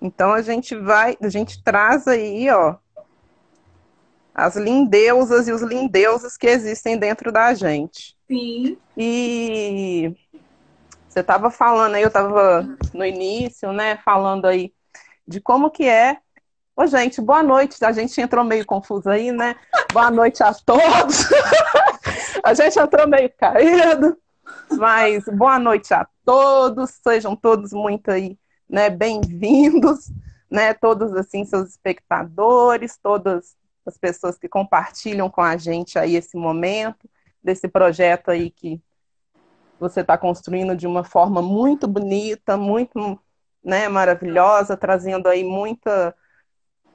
[0.02, 2.78] então a gente vai, a gente traz aí, ó,
[4.34, 8.16] as lindeusas e os lindeuses que existem dentro da gente.
[8.28, 8.78] Sim.
[8.98, 10.16] E
[11.08, 14.74] você estava falando aí, eu estava no início, né, falando aí
[15.28, 16.18] de como que é.
[16.76, 17.84] Ô, gente, boa noite.
[17.86, 19.56] A gente entrou meio confuso aí, né?
[19.94, 21.30] Boa noite a todos.
[22.44, 24.18] a gente entrou meio caído,
[24.72, 26.90] mas boa noite a todos.
[27.08, 28.36] Sejam todos muito aí,
[28.68, 30.12] né, bem-vindos,
[30.50, 30.74] né?
[30.74, 33.56] Todos assim seus espectadores, todas
[33.86, 37.10] as pessoas que compartilham com a gente aí esse momento
[37.44, 38.82] desse projeto aí que
[39.80, 43.20] você está construindo de uma forma muito bonita, muito
[43.64, 46.16] né, maravilhosa, trazendo aí muita,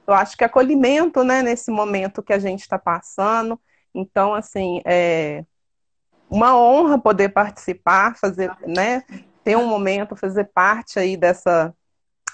[0.07, 3.59] eu acho que acolhimento, né, nesse momento que a gente está passando.
[3.93, 5.43] Então, assim, é
[6.29, 9.03] uma honra poder participar, fazer, né,
[9.43, 11.73] ter um momento, fazer parte aí dessa,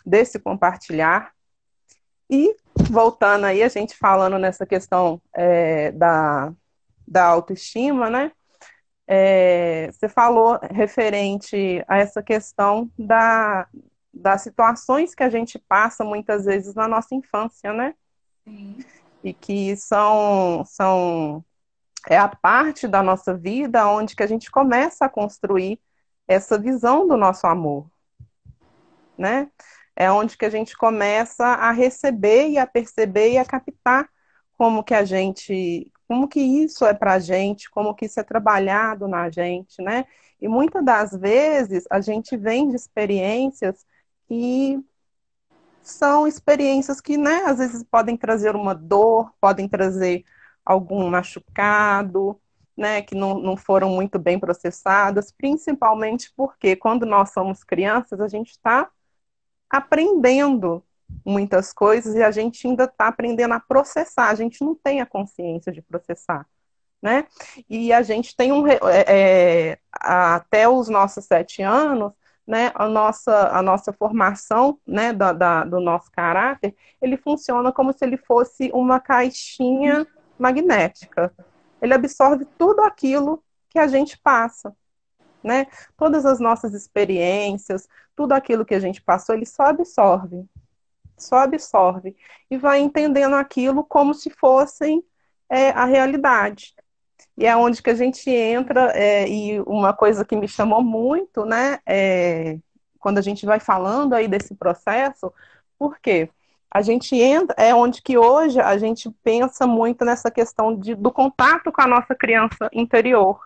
[0.05, 1.33] desse compartilhar.
[2.29, 2.55] E
[2.89, 6.53] voltando aí, a gente falando nessa questão é, da,
[7.07, 8.31] da autoestima, né?
[9.07, 13.67] É, você falou referente a essa questão da,
[14.13, 17.93] das situações que a gente passa muitas vezes na nossa infância, né?
[18.43, 18.77] Sim.
[19.23, 21.43] E que são, são
[22.07, 25.79] é a parte da nossa vida onde que a gente começa a construir
[26.27, 27.87] essa visão do nosso amor,
[29.17, 29.49] né?
[29.95, 34.09] É onde que a gente começa a receber e a perceber e a captar
[34.57, 38.23] como que a gente como que isso é para a gente, como que isso é
[38.23, 40.05] trabalhado na gente, né?
[40.39, 43.85] E muitas das vezes a gente vem de experiências
[44.27, 44.79] que
[45.81, 50.23] são experiências que, né, às vezes podem trazer uma dor, podem trazer
[50.65, 52.39] algum machucado,
[52.75, 58.27] né, que não, não foram muito bem processadas, principalmente porque quando nós somos crianças, a
[58.27, 58.89] gente está
[59.77, 60.83] aprendendo
[61.25, 65.05] muitas coisas e a gente ainda está aprendendo a processar, a gente não tem a
[65.05, 66.45] consciência de processar.
[67.01, 67.27] Né?
[67.69, 68.65] E a gente tem um.
[68.67, 72.11] É, é, até os nossos sete anos,
[72.47, 77.93] né, a, nossa, a nossa formação né, da, da, do nosso caráter, ele funciona como
[77.93, 80.07] se ele fosse uma caixinha
[80.37, 81.31] magnética.
[81.81, 84.75] Ele absorve tudo aquilo que a gente passa.
[85.45, 85.67] Né?
[85.95, 90.45] Todas as nossas experiências, tudo aquilo que a gente passou, ele só absorve
[91.17, 92.15] só absorve
[92.49, 95.03] e vai entendendo aquilo como se fossem
[95.49, 96.75] é, a realidade.
[97.37, 101.45] E é onde que a gente entra, é, e uma coisa que me chamou muito,
[101.45, 102.57] né, é,
[102.99, 105.33] quando a gente vai falando aí desse processo,
[105.77, 106.29] porque
[106.71, 111.11] a gente entra, é onde que hoje a gente pensa muito nessa questão de, do
[111.11, 113.39] contato com a nossa criança interior,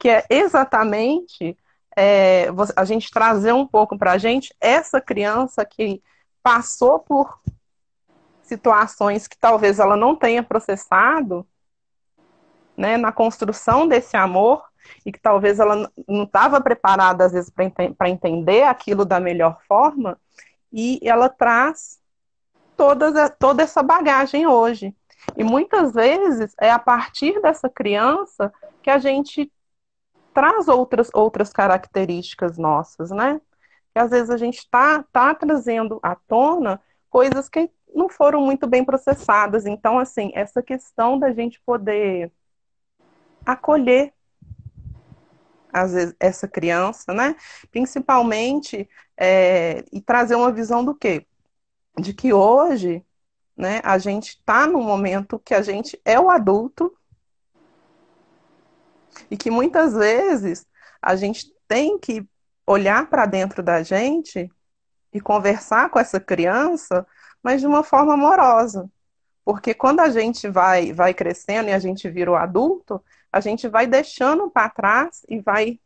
[0.00, 1.56] que é exatamente
[1.94, 6.02] é, a gente trazer um pouco para a gente essa criança que
[6.42, 7.38] passou por
[8.42, 11.46] situações que talvez ela não tenha processado,
[12.74, 14.64] né, na construção desse amor
[15.04, 20.18] e que talvez ela não estava preparada às vezes para entender aquilo da melhor forma
[20.72, 22.00] e ela traz
[22.74, 24.96] toda, toda essa bagagem hoje.
[25.36, 28.50] E muitas vezes é a partir dessa criança
[28.82, 29.52] que a gente
[30.34, 33.40] traz outras, outras características nossas, né?
[33.92, 38.66] que às vezes a gente está tá trazendo à tona coisas que não foram muito
[38.66, 39.66] bem processadas.
[39.66, 42.32] Então, assim, essa questão da gente poder
[43.44, 44.12] acolher
[45.72, 47.36] às vezes, essa criança, né?
[47.70, 51.26] Principalmente é, e trazer uma visão do quê?
[51.98, 53.04] De que hoje,
[53.56, 56.92] né, a gente está num momento que a gente é o adulto
[59.30, 60.66] e que muitas vezes
[61.00, 62.24] a gente tem que
[62.66, 64.50] olhar para dentro da gente
[65.12, 67.06] e conversar com essa criança,
[67.42, 68.88] mas de uma forma amorosa.
[69.44, 73.02] Porque quando a gente vai, vai crescendo e a gente vira o adulto,
[73.32, 75.80] a gente vai deixando para trás e vai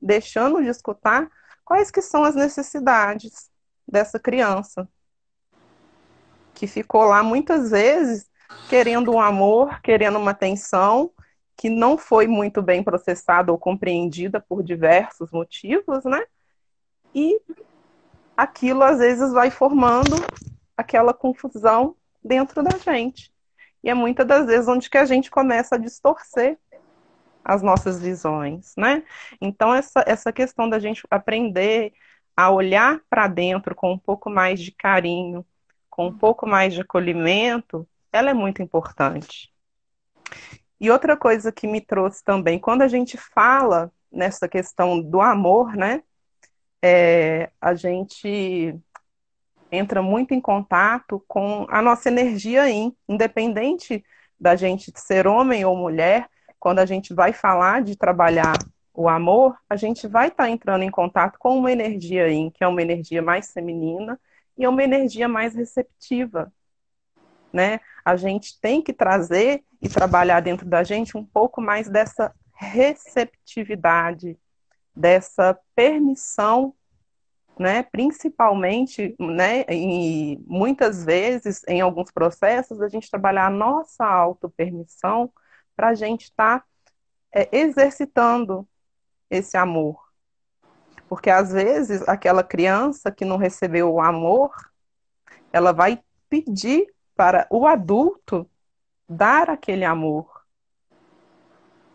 [0.00, 1.28] deixando de escutar
[1.64, 3.50] quais que são as necessidades
[3.86, 4.88] dessa criança.
[6.54, 8.28] Que ficou lá muitas vezes
[8.68, 11.10] querendo um amor, querendo uma atenção,
[11.60, 16.24] que não foi muito bem processada ou compreendida por diversos motivos, né?
[17.14, 17.38] E
[18.34, 20.16] aquilo às vezes vai formando
[20.74, 21.94] aquela confusão
[22.24, 23.30] dentro da gente.
[23.84, 26.58] E é muitas das vezes onde que a gente começa a distorcer
[27.44, 29.02] as nossas visões, né?
[29.38, 31.92] Então essa essa questão da gente aprender
[32.34, 35.44] a olhar para dentro com um pouco mais de carinho,
[35.90, 39.52] com um pouco mais de acolhimento, ela é muito importante.
[40.80, 45.76] E outra coisa que me trouxe também, quando a gente fala nessa questão do amor,
[45.76, 46.02] né?
[46.82, 48.74] É, a gente
[49.70, 54.02] entra muito em contato com a nossa energia yin, independente
[54.38, 56.28] da gente ser homem ou mulher,
[56.58, 58.54] quando a gente vai falar de trabalhar
[58.94, 62.64] o amor, a gente vai estar tá entrando em contato com uma energia yin, que
[62.64, 64.18] é uma energia mais feminina
[64.56, 66.52] e é uma energia mais receptiva,
[67.52, 67.80] né?
[68.04, 74.38] A gente tem que trazer e trabalhar dentro da gente um pouco mais dessa receptividade,
[74.94, 76.74] dessa permissão,
[77.58, 77.82] né?
[77.82, 79.64] Principalmente, né?
[79.68, 85.32] E muitas vezes, em alguns processos, a gente trabalhar a nossa auto-permissão
[85.76, 86.66] para a gente estar tá,
[87.34, 88.68] é, exercitando
[89.30, 90.10] esse amor.
[91.08, 94.50] Porque às vezes aquela criança que não recebeu o amor,
[95.52, 98.49] ela vai pedir para o adulto
[99.10, 100.30] dar aquele amor.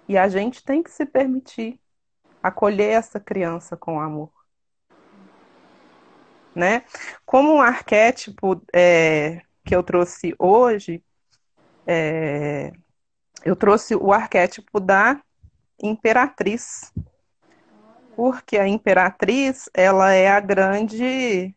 [0.07, 1.79] E a gente tem que se permitir
[2.43, 4.31] acolher essa criança com amor.
[6.53, 6.83] Né?
[7.25, 11.03] Como um arquétipo é, que eu trouxe hoje,
[11.87, 12.71] é,
[13.43, 15.21] eu trouxe o arquétipo da
[15.81, 16.93] imperatriz.
[18.15, 21.55] Porque a imperatriz, ela é a grande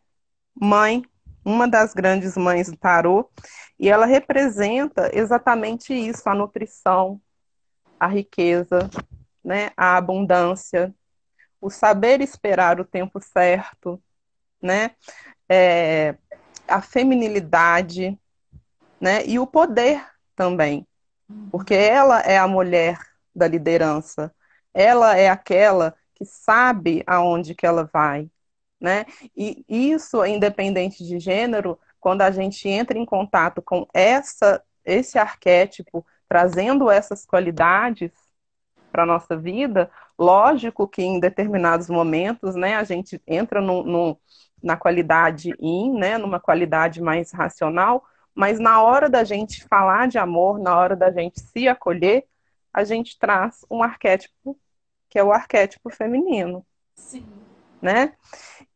[0.54, 1.04] mãe
[1.48, 3.30] uma das grandes mães do tarô,
[3.78, 7.20] e ela representa exatamente isso, a nutrição,
[7.98, 8.90] a riqueza,
[9.44, 10.94] né, a abundância,
[11.60, 14.02] o saber esperar o tempo certo,
[14.60, 14.92] né,
[15.48, 16.16] é,
[16.66, 18.18] a feminilidade,
[19.00, 20.04] né, e o poder
[20.34, 20.86] também,
[21.50, 22.98] porque ela é a mulher
[23.34, 24.34] da liderança,
[24.74, 28.28] ela é aquela que sabe aonde que ela vai,
[28.80, 29.06] né?
[29.36, 36.04] E isso, independente de gênero, quando a gente entra em contato com essa, esse arquétipo,
[36.28, 38.12] trazendo essas qualidades
[38.90, 44.18] para a nossa vida, lógico que em determinados momentos, né, a gente entra no,
[44.62, 50.18] na qualidade in, né, numa qualidade mais racional, mas na hora da gente falar de
[50.18, 52.26] amor, na hora da gente se acolher,
[52.72, 54.58] a gente traz um arquétipo
[55.08, 56.64] que é o arquétipo feminino.
[56.94, 57.26] Sim.
[57.80, 58.12] Né?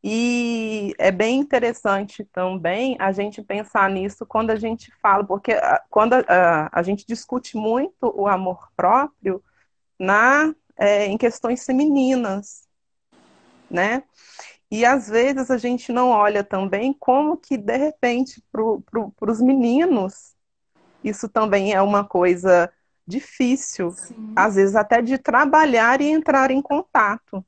[0.03, 5.83] E é bem interessante também a gente pensar nisso quando a gente fala, porque ah,
[5.91, 9.43] quando a, a, a gente discute muito o amor próprio
[9.99, 12.69] na, é, em questões femininas,
[13.71, 14.03] né?
[14.71, 19.41] E às vezes a gente não olha também como que, de repente, para pro, os
[19.41, 20.35] meninos,
[21.05, 22.73] isso também é uma coisa
[23.07, 24.33] difícil, Sim.
[24.35, 27.45] às vezes até de trabalhar e entrar em contato.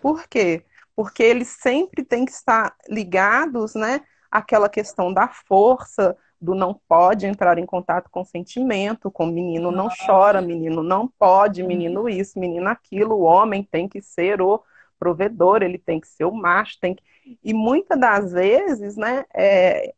[0.00, 0.64] Por quê?
[1.00, 7.24] porque eles sempre têm que estar ligados, né, àquela questão da força, do não pode
[7.24, 12.68] entrar em contato com sentimento, com menino não chora, menino não pode, menino isso, menino
[12.68, 14.62] aquilo, o homem tem que ser o
[14.98, 17.02] provedor, ele tem que ser o macho, tem que...
[17.42, 19.94] E muitas das vezes, né, é,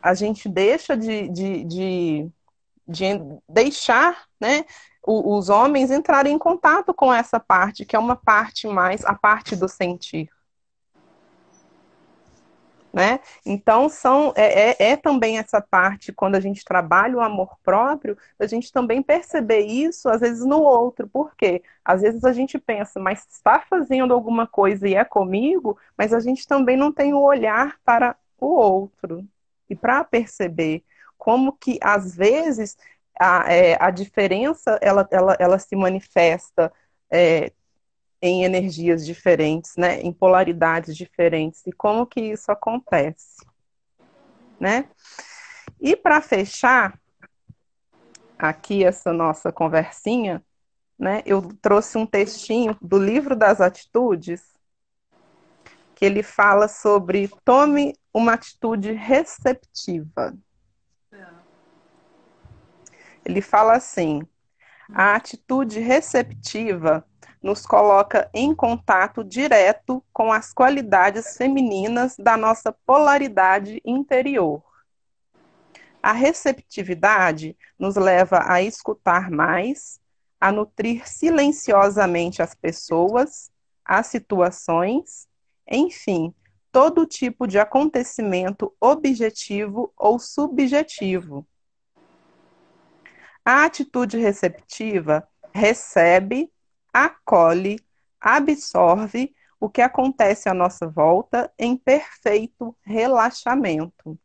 [0.00, 2.30] a gente deixa de, de, de,
[2.88, 3.06] de
[3.46, 4.64] deixar, né,
[5.06, 9.54] os homens entrarem em contato com essa parte, que é uma parte mais a parte
[9.54, 10.28] do sentir.
[12.92, 13.20] Né?
[13.44, 18.16] Então são é, é, é, também essa parte quando a gente trabalha o amor próprio,
[18.38, 21.06] a gente também perceber isso às vezes no outro.
[21.06, 21.62] Por quê?
[21.84, 26.20] Às vezes a gente pensa, mas está fazendo alguma coisa e é comigo, mas a
[26.20, 29.22] gente também não tem o olhar para o outro
[29.68, 30.82] e para perceber
[31.18, 32.76] como que às vezes
[33.18, 36.72] a, é, a diferença ela, ela, ela se manifesta
[37.10, 37.52] é,
[38.20, 41.66] em energias diferentes, né, em polaridades diferentes.
[41.66, 43.44] E como que isso acontece,
[44.58, 44.88] né?
[45.80, 46.98] E para fechar
[48.38, 50.42] aqui essa nossa conversinha,
[50.98, 54.42] né, eu trouxe um textinho do livro das atitudes
[55.94, 60.36] que ele fala sobre tome uma atitude receptiva.
[63.26, 64.22] Ele fala assim:
[64.94, 67.04] a atitude receptiva
[67.42, 74.62] nos coloca em contato direto com as qualidades femininas da nossa polaridade interior.
[76.00, 80.00] A receptividade nos leva a escutar mais,
[80.40, 83.50] a nutrir silenciosamente as pessoas,
[83.84, 85.26] as situações,
[85.68, 86.32] enfim,
[86.70, 91.44] todo tipo de acontecimento objetivo ou subjetivo
[93.46, 95.24] a atitude receptiva
[95.54, 96.50] recebe,
[96.92, 97.78] acolhe,
[98.20, 104.18] absorve o que acontece à nossa volta em perfeito relaxamento.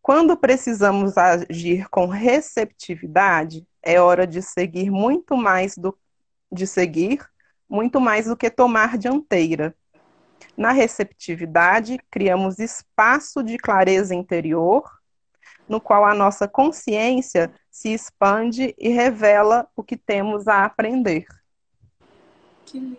[0.00, 5.98] Quando precisamos agir com receptividade, é hora de seguir muito mais do
[6.52, 7.28] de seguir
[7.68, 9.74] muito mais do que tomar dianteira.
[10.56, 14.99] Na receptividade, criamos espaço de clareza interior,
[15.70, 21.24] no qual a nossa consciência se expande e revela o que temos a aprender.
[22.66, 22.98] Que lindo.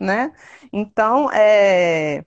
[0.00, 0.32] Né?
[0.72, 2.24] Então, é,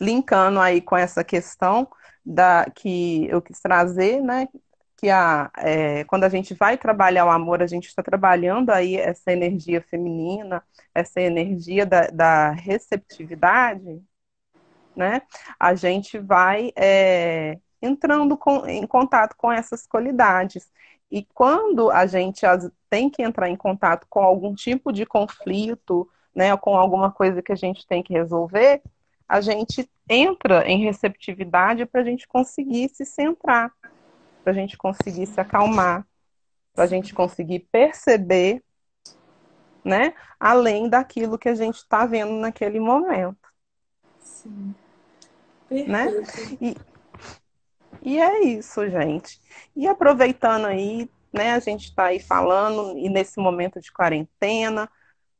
[0.00, 1.86] linkando aí com essa questão
[2.24, 4.48] da, que eu quis trazer, né?
[4.96, 8.96] Que a, é, quando a gente vai trabalhar o amor, a gente está trabalhando aí
[8.96, 10.64] essa energia feminina,
[10.94, 14.02] essa energia da, da receptividade,
[14.96, 15.22] né?
[15.60, 20.70] A gente vai é, entrando com, em contato com essas qualidades.
[21.10, 22.40] E quando a gente
[22.88, 27.52] tem que entrar em contato com algum tipo de conflito, né, com alguma coisa que
[27.52, 28.80] a gente tem que resolver,
[29.28, 33.72] a gente entra em receptividade para a gente conseguir se centrar,
[34.42, 36.06] para a gente conseguir se acalmar,
[36.74, 38.62] para a gente conseguir perceber,
[39.84, 43.36] né, além daquilo que a gente está vendo naquele momento.
[44.20, 44.74] Sim.
[45.70, 46.06] Né?
[46.60, 46.76] E,
[48.02, 49.40] e é isso, gente.
[49.74, 54.88] E aproveitando aí, né, a gente está aí falando, e nesse momento de quarentena,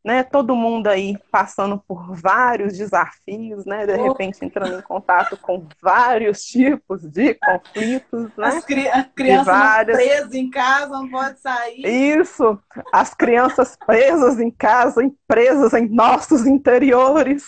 [0.04, 0.22] né?
[0.22, 3.86] Todo mundo aí passando por vários desafios, né?
[3.86, 8.48] De repente entrando em contato com vários tipos de conflitos, né?
[8.48, 9.96] As, cri crianças várias...
[9.96, 11.86] presas em casa, não pode sair.
[11.86, 12.58] Isso,
[12.92, 17.44] as crianças presas em casa, presas em nossos interiores,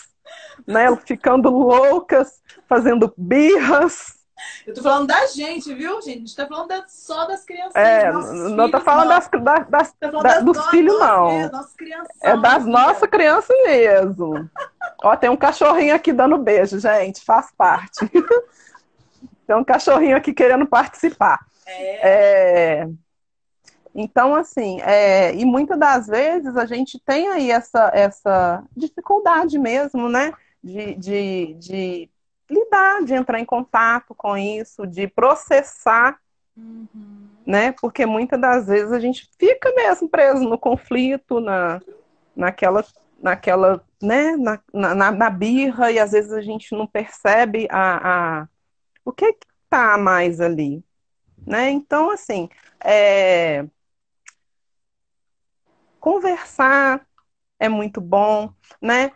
[0.65, 0.95] né?
[1.05, 4.15] Ficando loucas, fazendo birras,
[4.67, 6.17] eu tô falando da gente, viu, gente?
[6.17, 7.75] A gente tá falando da, só das crianças.
[7.75, 11.29] É, não tô falando das, das, das, tá falando das dos filhos, não.
[11.29, 11.51] É,
[12.21, 14.49] é das nossas crianças mesmo.
[15.03, 17.23] Ó, tem um cachorrinho aqui dando beijo, gente.
[17.23, 18.09] Faz parte.
[19.47, 21.39] tem um cachorrinho aqui querendo participar.
[21.65, 22.09] É.
[22.81, 22.89] é...
[23.93, 25.33] Então, assim, é...
[25.33, 30.33] e muitas das vezes a gente tem aí essa, essa dificuldade mesmo, né?
[30.61, 32.09] De, de, de
[32.49, 36.19] lidar, de entrar em contato com isso, de processar,
[36.55, 37.27] uhum.
[37.45, 37.71] né?
[37.73, 41.81] Porque muitas das vezes a gente fica mesmo preso no conflito, na,
[42.35, 42.85] naquela,
[43.21, 44.35] naquela, né?
[44.35, 48.47] Na, na, na birra e às vezes a gente não percebe a, a
[49.03, 50.83] o que que tá mais ali,
[51.45, 51.69] né?
[51.69, 52.49] Então, assim,
[52.83, 53.65] é...
[55.99, 57.05] conversar
[57.59, 59.11] é muito bom, né?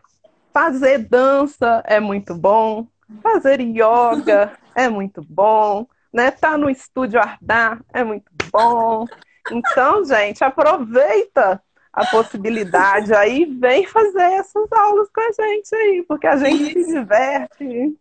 [0.54, 2.88] Fazer dança é muito bom,
[3.22, 6.32] Fazer yoga é muito bom, né?
[6.32, 9.06] Tá no estúdio Ardar é muito bom.
[9.52, 16.28] Então, gente, aproveita a possibilidade aí, vem fazer essas aulas com a gente aí, porque
[16.28, 16.88] a gente Isso.
[16.88, 17.98] se diverte.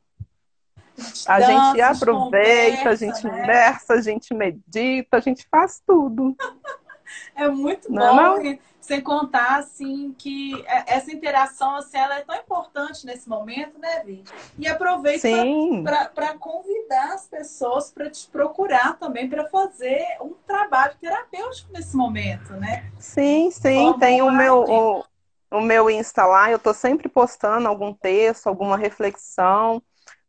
[1.27, 3.31] A Dança, gente aproveita, conversa, a gente né?
[3.31, 6.37] conversa, a gente medita, a gente faz tudo.
[7.35, 8.43] É muito não bom.
[8.43, 8.59] Não?
[8.89, 14.03] Sem contar, assim, que é, essa interação, assim, ela é tão importante nesse momento, né,
[14.03, 14.25] Vi?
[14.59, 15.21] E aproveito
[15.85, 22.55] para convidar as pessoas para te procurar também para fazer um trabalho terapêutico nesse momento,
[22.55, 22.91] né?
[22.99, 23.89] Sim, sim.
[23.89, 25.05] Como Tem o meu, o,
[25.51, 29.83] o meu Insta lá, eu estou sempre postando algum texto, alguma reflexão,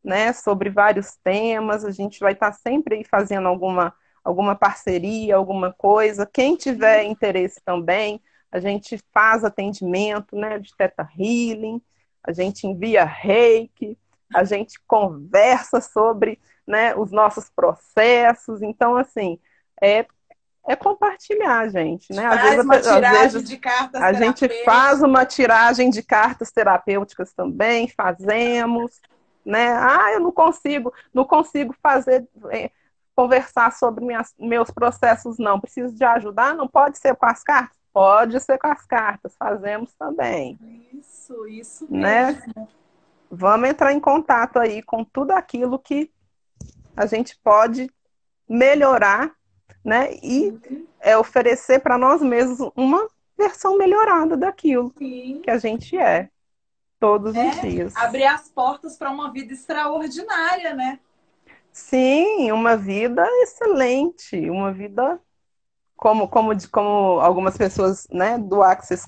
[0.03, 1.85] né, sobre vários temas.
[1.85, 6.25] A gente vai estar tá sempre fazendo alguma alguma parceria, alguma coisa.
[6.25, 11.81] Quem tiver interesse também, a gente faz atendimento né, de Teta Healing,
[12.23, 13.97] a gente envia reiki,
[14.33, 18.61] a gente conversa sobre né, os nossos processos.
[18.61, 19.39] Então, assim,
[19.81, 20.05] é,
[20.67, 22.13] é compartilhar, gente.
[22.13, 22.25] Né?
[22.25, 27.33] Às vezes, uma tiragem vezes, de cartas A gente faz uma tiragem de cartas terapêuticas
[27.33, 28.99] também, fazemos.
[29.45, 29.69] Né?
[29.71, 32.69] Ah, eu não consigo, não consigo fazer é,
[33.15, 35.59] conversar sobre minhas, meus processos, não.
[35.59, 36.53] Preciso de ajudar?
[36.53, 37.78] Não pode ser com as cartas?
[37.99, 40.57] Pode ser com as cartas, fazemos também.
[40.93, 42.27] Isso, isso né?
[42.27, 42.53] mesmo.
[42.55, 42.67] Né?
[43.29, 46.09] Vamos entrar em contato aí com tudo aquilo que
[46.95, 47.91] a gente pode
[48.47, 49.35] melhorar,
[49.83, 50.13] né?
[50.23, 50.87] E uhum.
[51.01, 53.05] é, oferecer para nós mesmos uma
[53.37, 55.41] versão melhorada daquilo Sim.
[55.43, 56.29] que a gente é
[57.01, 57.95] todos é, os dias.
[57.97, 61.01] Abrir as portas para uma vida extraordinária, né?
[61.69, 65.19] Sim, uma vida excelente, uma vida
[65.99, 69.05] como, como, como algumas pessoas né, do Access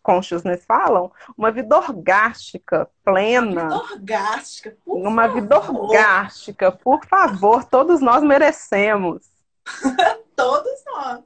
[0.00, 3.62] Consciousness falam, uma vida orgástica, plena.
[3.64, 5.40] Uma vida orgástica, por Uma favor.
[5.40, 9.26] vida orgástica, por favor, todos nós merecemos.
[10.36, 11.20] todos nós.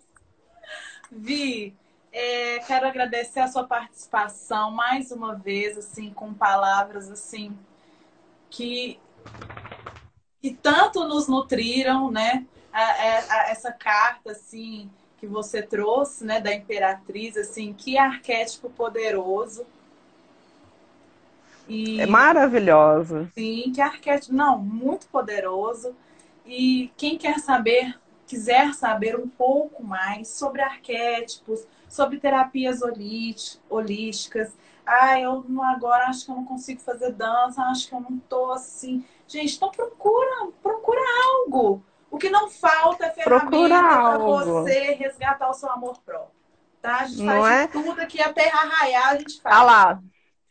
[1.12, 1.76] Vi,
[2.10, 7.54] é, quero agradecer a sua participação mais uma vez, assim, com palavras assim
[8.48, 8.98] que,
[10.40, 12.46] que tanto nos nutriram, né?
[12.74, 18.68] A, a, a essa carta assim que você trouxe, né, da imperatriz, assim, que arquétipo
[18.68, 19.64] poderoso.
[21.66, 23.30] E, é maravilhosa.
[23.34, 24.34] Sim, que arquétipo.
[24.34, 25.96] Não, muito poderoso.
[26.44, 32.80] E quem quer saber, quiser saber um pouco mais sobre arquétipos, sobre terapias
[33.70, 34.52] holísticas,
[34.84, 38.52] ah, eu agora acho que eu não consigo fazer dança, acho que eu não tô
[38.52, 39.02] assim.
[39.26, 41.82] Gente, então procura, procura algo.
[42.14, 46.30] O que não falta é ferramenta para você resgatar o seu amor próprio.
[46.80, 47.00] Tá?
[47.00, 47.66] A gente não faz é?
[47.66, 49.56] tudo aqui até arraiar, a gente faz.
[49.56, 50.02] Ah lá.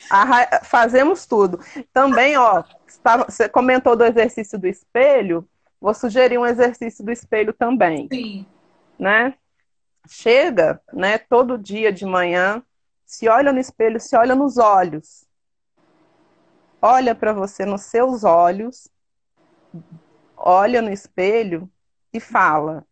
[0.10, 0.60] Arra...
[0.64, 1.62] Fazemos tudo.
[1.94, 2.66] Também, ó,
[3.26, 5.48] você comentou do exercício do espelho.
[5.80, 8.10] Vou sugerir um exercício do espelho também.
[8.12, 8.46] Sim.
[9.00, 9.34] Né?
[10.06, 12.62] Chega, né, todo dia de manhã,
[13.06, 15.26] se olha no espelho, se olha nos olhos.
[16.82, 18.90] Olha para você nos seus olhos,
[20.44, 21.72] olha no espelho
[22.12, 22.86] e fala: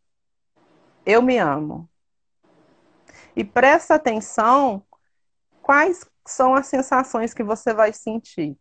[1.05, 1.89] Eu me amo.
[3.35, 4.83] E presta atenção
[5.61, 8.57] quais são as sensações que você vai sentir.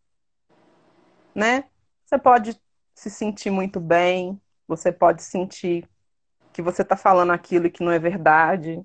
[1.35, 1.65] Né?
[2.05, 2.61] Você pode
[2.95, 5.89] se sentir muito bem, você pode sentir
[6.53, 8.85] que você está falando aquilo e que não é verdade.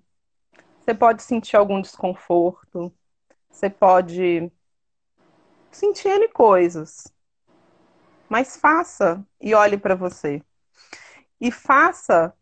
[0.79, 2.93] Você pode sentir algum desconforto,
[3.49, 4.51] você pode
[5.71, 7.14] sentir coisas.
[8.29, 10.41] Mas faça e olhe para você.
[11.39, 12.33] E faça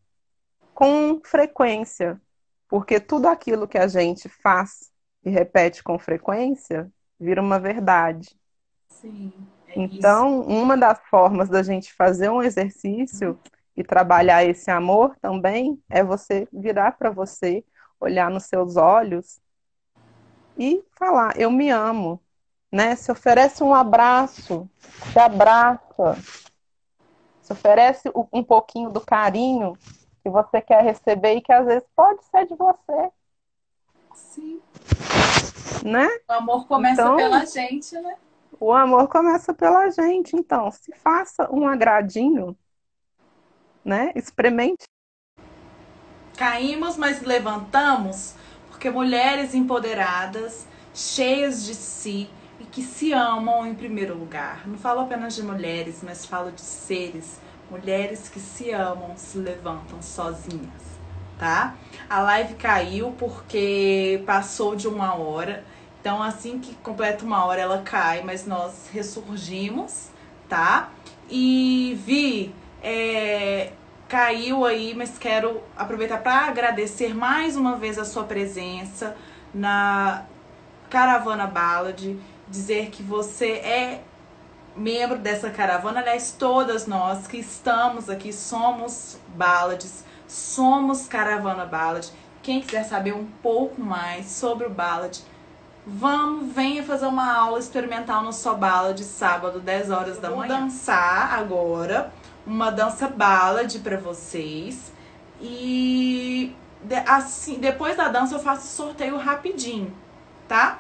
[0.74, 2.20] com frequência,
[2.68, 4.92] porque tudo aquilo que a gente faz
[5.24, 8.36] e repete com frequência vira uma verdade.
[8.88, 9.32] Sim.
[9.68, 10.50] É então, isso.
[10.50, 13.40] uma das formas da gente fazer um exercício
[13.76, 17.64] e trabalhar esse amor também é você virar para você,
[18.00, 19.40] olhar nos seus olhos
[20.58, 22.22] e falar: Eu me amo.
[22.74, 22.96] Né?
[22.96, 24.68] Se oferece um abraço,
[25.12, 26.18] se abraça,
[27.40, 29.78] se oferece um pouquinho do carinho
[30.24, 33.12] que você quer receber e que às vezes pode ser de você.
[34.16, 34.60] Sim.
[35.86, 36.10] Né?
[36.28, 38.16] O amor começa então, pela gente, né?
[38.60, 40.36] O amor começa pela gente.
[40.36, 42.58] Então, se faça um agradinho,
[43.86, 44.12] né?
[44.16, 44.86] Experimente.
[46.36, 48.34] Caímos, mas levantamos,
[48.68, 52.28] porque mulheres empoderadas, cheias de si
[52.74, 54.68] que se amam em primeiro lugar.
[54.68, 57.40] Não falo apenas de mulheres, mas falo de seres.
[57.72, 60.94] Mulheres que se amam, se levantam sozinhas
[61.38, 61.76] tá?
[62.10, 65.66] A live caiu porque passou de uma hora.
[66.00, 70.10] Então, assim que completa uma hora, ela cai, mas nós ressurgimos,
[70.48, 70.90] tá?
[71.30, 73.72] E vi, é,
[74.08, 79.16] caiu aí, mas quero aproveitar para agradecer mais uma vez a sua presença
[79.54, 80.24] na
[80.90, 82.18] Caravana Ballad,
[82.54, 84.04] dizer que você é
[84.76, 92.08] membro dessa caravana, aliás, todas nós que estamos aqui somos Ballads Somos Caravana Ballad.
[92.42, 95.20] Quem quiser saber um pouco mais sobre o Ballad,
[95.86, 100.48] vamos, venha fazer uma aula experimental no Só Ballad sábado, 10 horas da manhã.
[100.48, 102.12] Vou dançar agora
[102.46, 104.92] uma dança ballad para vocês.
[105.40, 106.56] E
[107.08, 109.94] assim, depois da dança eu faço sorteio rapidinho,
[110.48, 110.80] tá?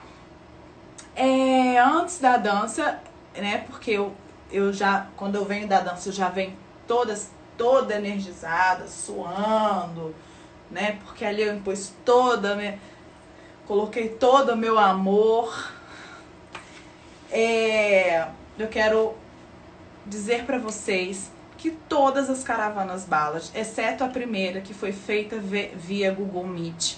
[1.16, 2.99] É, antes da dança,
[3.36, 3.59] né?
[3.68, 4.14] Porque eu,
[4.51, 6.57] eu já, quando eu venho da dança, eu já venho
[6.88, 10.14] todas toda energizada, suando,
[10.72, 10.97] né?
[11.05, 12.57] Porque ali eu impus toda,
[13.68, 15.72] coloquei todo o meu amor.
[17.32, 18.28] É...
[18.59, 19.16] eu quero
[20.05, 26.11] dizer para vocês que todas as caravanas balas, exceto a primeira que foi feita via
[26.11, 26.97] Google Meet,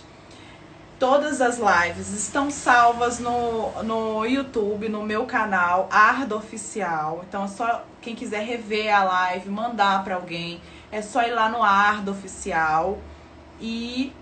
[1.00, 7.24] todas as lives estão salvas no, no YouTube, no meu canal Arda Oficial.
[7.28, 11.50] Então é só quem quiser rever a live, mandar para alguém, é só ir lá
[11.50, 13.00] no Arda Oficial
[13.60, 14.14] e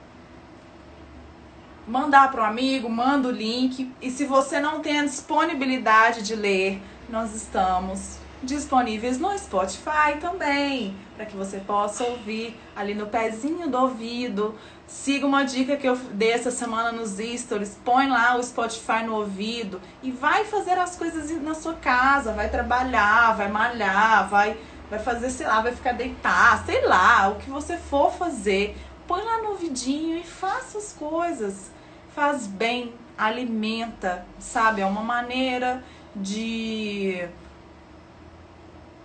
[1.87, 3.91] mandar para um amigo, manda o link.
[4.01, 10.95] E se você não tem a disponibilidade de ler, nós estamos disponíveis no Spotify também,
[11.15, 14.55] para que você possa ouvir ali no pezinho do ouvido.
[14.87, 19.15] Siga uma dica que eu dei essa semana nos stories, põe lá o Spotify no
[19.15, 24.57] ouvido e vai fazer as coisas na sua casa, vai trabalhar, vai malhar, vai
[24.89, 28.77] vai fazer, sei lá, vai ficar deitar, sei lá, o que você for fazer,
[29.07, 31.71] põe lá no ouvidinho e faça as coisas.
[32.13, 34.81] Faz bem, alimenta, sabe?
[34.81, 35.83] É uma maneira
[36.15, 37.27] de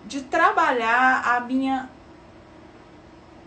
[0.04, 1.88] de trabalhar a minha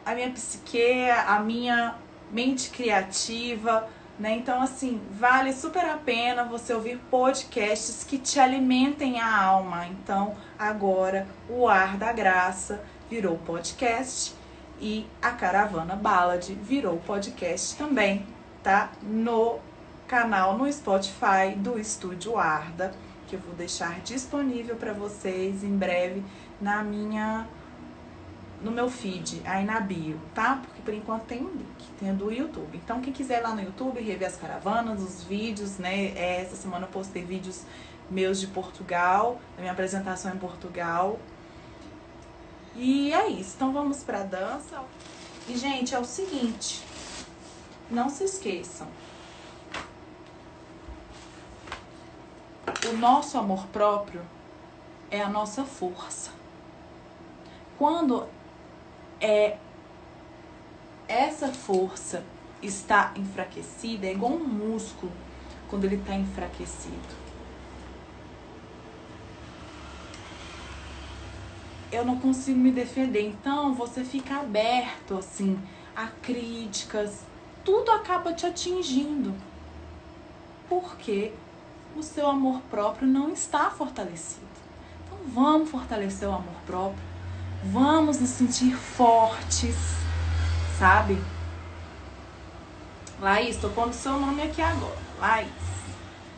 [0.06, 1.96] a minha psique, a minha
[2.32, 3.88] mente criativa,
[4.20, 4.36] né?
[4.36, 9.88] Então assim, vale super a pena você ouvir podcasts que te alimentem a alma.
[9.88, 14.34] Então, agora o Ar da Graça virou podcast
[14.80, 18.26] e a Caravana Ballad virou podcast também,
[18.64, 18.92] tá?
[19.02, 19.60] No
[20.08, 22.94] canal no Spotify do Estúdio Arda
[23.32, 26.22] que eu vou deixar disponível para vocês em breve
[26.60, 27.48] na minha
[28.64, 30.60] no meu feed, aí na bio, tá?
[30.64, 32.78] Porque por enquanto tem um link, tem do YouTube.
[32.78, 36.14] Então quem quiser lá no YouTube rever as caravanas, os vídeos, né?
[36.16, 37.64] É, essa semana eu postei vídeos
[38.10, 41.20] meus de Portugal, da minha apresentação em Portugal.
[42.76, 43.54] E é isso.
[43.56, 44.82] Então vamos pra dança.
[45.48, 46.84] E gente, é o seguinte,
[47.90, 48.88] não se esqueçam.
[52.90, 54.22] O nosso amor próprio
[55.10, 56.32] é a nossa força.
[57.78, 58.28] Quando
[59.22, 59.58] é
[61.08, 62.24] essa força
[62.62, 65.12] está enfraquecida, é igual um músculo
[65.70, 67.22] quando ele está enfraquecido.
[71.92, 75.60] Eu não consigo me defender, então você fica aberto assim
[75.96, 77.22] a críticas,
[77.64, 79.34] tudo acaba te atingindo.
[80.70, 81.34] Porque
[81.98, 84.48] o seu amor próprio não está fortalecido.
[85.06, 87.11] Então vamos fortalecer o amor próprio
[87.64, 89.76] Vamos nos sentir fortes,
[90.80, 91.22] sabe?
[93.20, 94.98] Laís, tô pondo seu nome aqui agora.
[95.20, 95.48] Laís.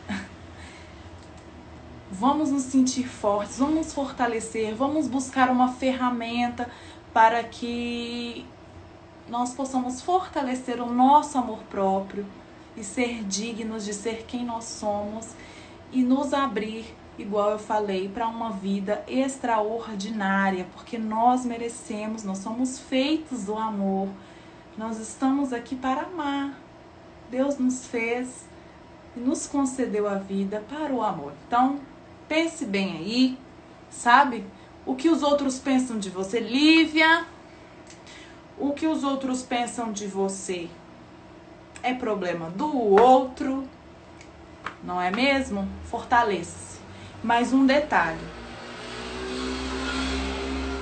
[2.12, 6.70] Vamos nos sentir fortes, vamos nos fortalecer, vamos buscar uma ferramenta
[7.14, 8.46] para que
[9.30, 12.26] nós possamos fortalecer o nosso amor próprio
[12.76, 15.30] e ser dignos de ser quem nós somos
[15.90, 22.80] e nos abrir igual eu falei, para uma vida extraordinária, porque nós merecemos, nós somos
[22.80, 24.10] feitos do amor.
[24.78, 26.58] Nós estamos aqui para amar.
[27.30, 28.46] Deus nos fez
[29.16, 31.34] e nos concedeu a vida para o amor.
[31.48, 31.80] Então,
[32.28, 33.38] pense bem aí,
[33.90, 34.46] sabe?
[34.86, 37.26] O que os outros pensam de você, Lívia?
[38.58, 40.70] O que os outros pensam de você
[41.82, 43.68] é problema do outro,
[44.84, 45.68] não é mesmo?
[45.86, 46.73] Fortaleça.
[47.24, 48.20] Mais um detalhe: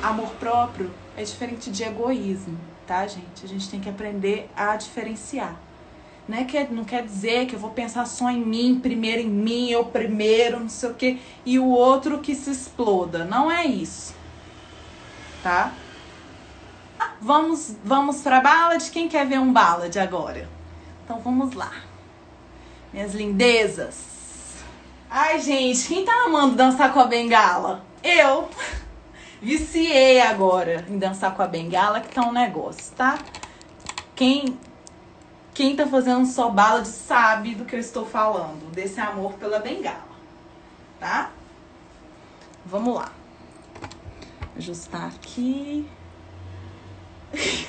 [0.02, 3.46] amor próprio é diferente de egoísmo, tá, gente?
[3.46, 5.56] A gente tem que aprender a diferenciar.
[6.28, 9.30] Não, é que, não quer dizer que eu vou pensar só em mim, primeiro em
[9.30, 13.24] mim, eu primeiro, não sei o quê, e o outro que se exploda.
[13.24, 14.16] Não é isso,
[15.44, 15.74] tá?
[17.20, 18.90] Vamos, vamos pra ballad?
[18.90, 20.50] Quem quer ver um ballad agora?
[21.04, 21.72] Então vamos lá.
[22.92, 24.11] Minhas lindezas.
[25.14, 27.84] Ai, gente, quem tá amando dançar com a bengala?
[28.02, 28.50] Eu.
[29.44, 33.20] Viciei agora em dançar com a bengala, que tá um negócio, tá?
[34.16, 34.58] Quem
[35.54, 40.16] quem tá fazendo só bala sabe do que eu estou falando, desse amor pela bengala,
[40.98, 41.30] tá?
[42.66, 43.12] Vamos lá.
[44.56, 45.90] Ajustar aqui.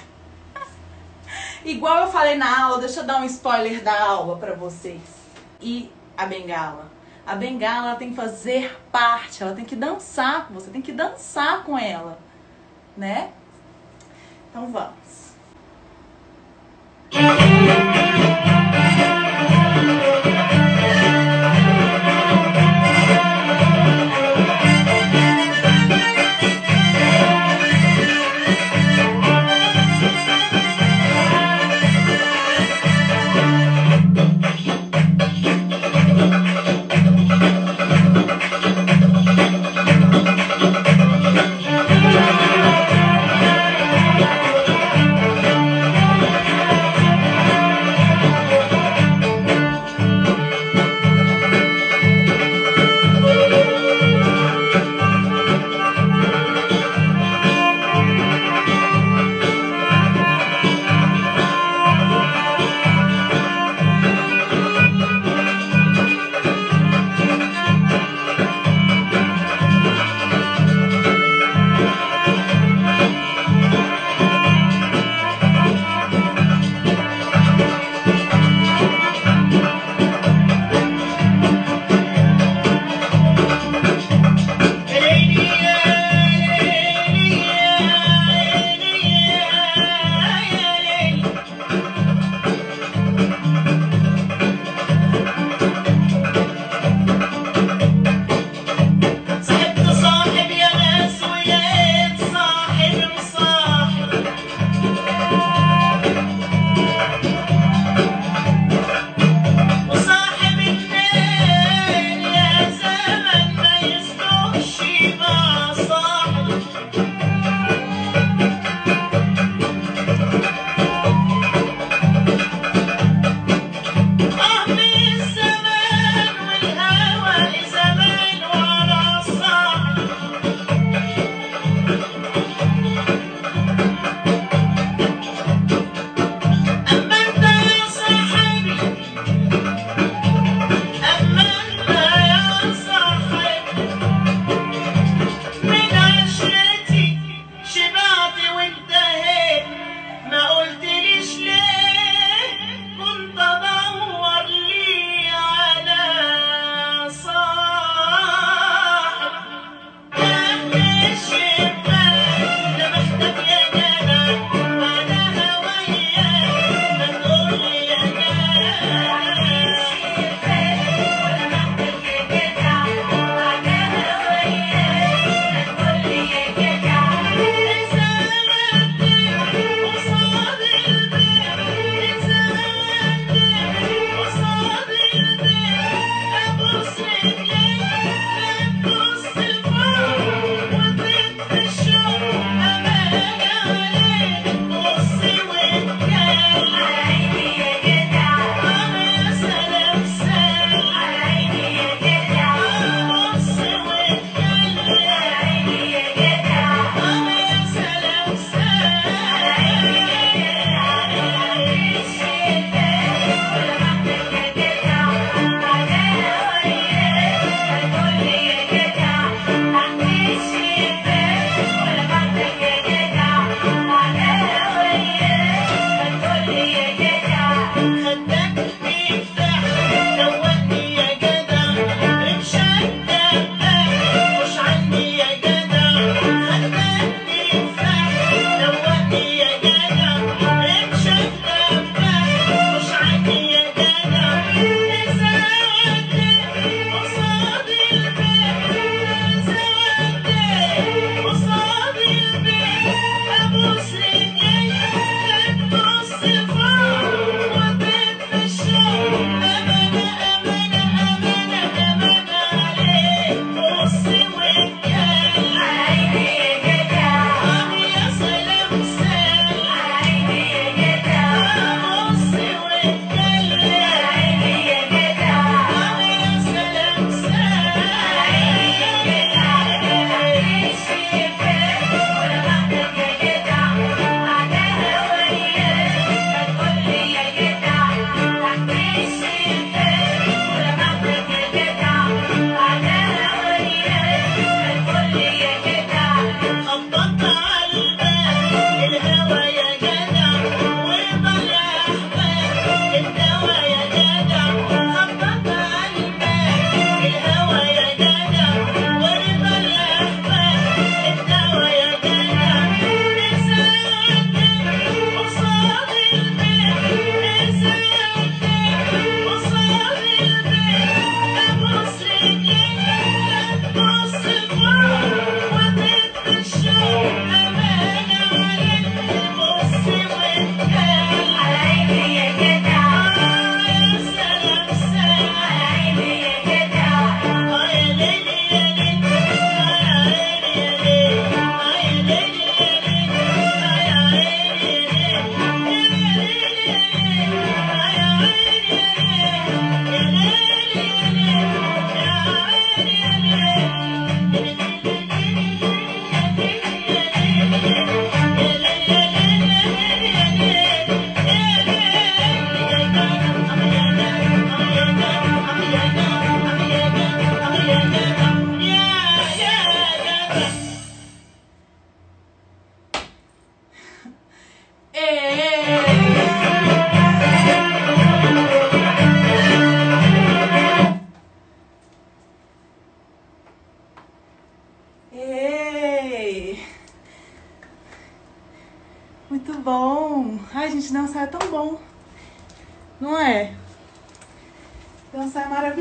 [1.64, 5.02] Igual eu falei na aula, deixa eu dar um spoiler da aula para vocês.
[5.60, 6.91] E a bengala
[7.26, 11.62] a bengala tem que fazer parte, ela tem que dançar com você, tem que dançar
[11.64, 12.18] com ela,
[12.96, 13.30] né?
[14.50, 15.32] Então vamos.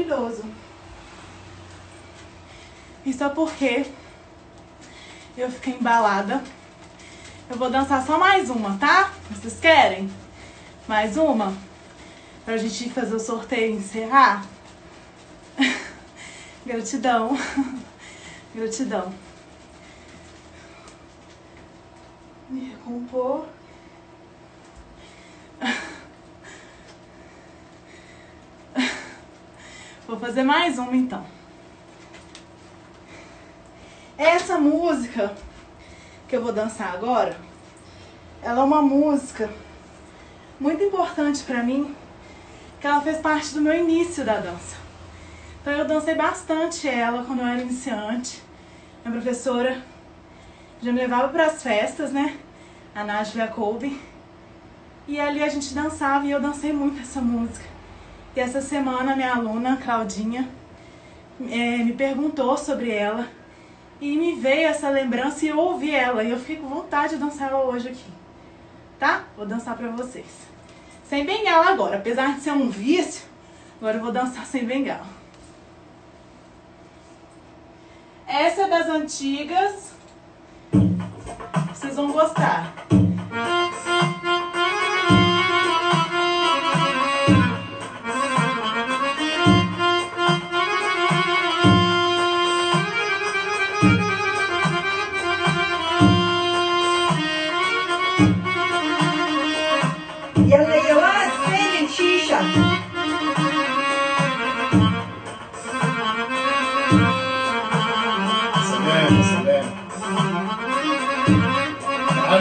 [0.02, 0.44] Maravilhoso.
[3.06, 3.86] E só porque
[5.38, 6.44] eu fiquei embalada,
[7.50, 9.12] eu vou dançar só mais uma, tá?
[9.30, 10.10] Vocês querem?
[10.88, 11.54] Mais uma?
[12.46, 14.46] Pra gente fazer o sorteio e encerrar?
[16.66, 17.38] Gratidão.
[18.54, 19.14] Gratidão.
[22.50, 23.46] Me recompor.
[30.12, 31.24] Vou fazer mais uma então.
[34.18, 35.34] Essa música
[36.28, 37.38] que eu vou dançar agora,
[38.44, 39.50] ela é uma música
[40.60, 41.96] muito importante para mim,
[42.82, 44.76] que ela fez parte do meu início da dança.
[45.62, 48.44] Então eu dancei bastante ela quando eu era iniciante.
[49.06, 49.82] Minha professora
[50.82, 52.38] já me levava para as festas, né?
[52.94, 53.98] A Nádia Kobe.
[55.08, 57.71] E ali a gente dançava e eu dancei muito essa música.
[58.36, 60.48] E essa semana minha aluna, Claudinha,
[61.50, 63.28] é, me perguntou sobre ela
[64.00, 66.24] e me veio essa lembrança e eu ouvi ela.
[66.24, 68.12] E eu fiquei com vontade de dançar ela hoje aqui.
[68.98, 69.26] Tá?
[69.36, 70.26] Vou dançar pra vocês.
[71.08, 71.98] Sem bengala agora.
[71.98, 73.24] Apesar de ser um vício,
[73.80, 75.06] agora eu vou dançar sem bengala.
[78.26, 79.92] Essa é das antigas.
[81.74, 82.74] Vocês vão gostar.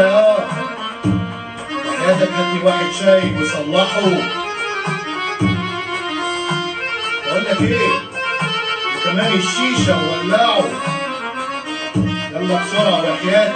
[0.01, 0.46] آه
[2.01, 4.01] حياتك هات لي واحد شاي وصلحه.
[7.26, 7.88] بقول لك إيه
[8.96, 10.64] وكمان الشيشة وولعه
[12.32, 13.55] يلا بسرعة وحياتك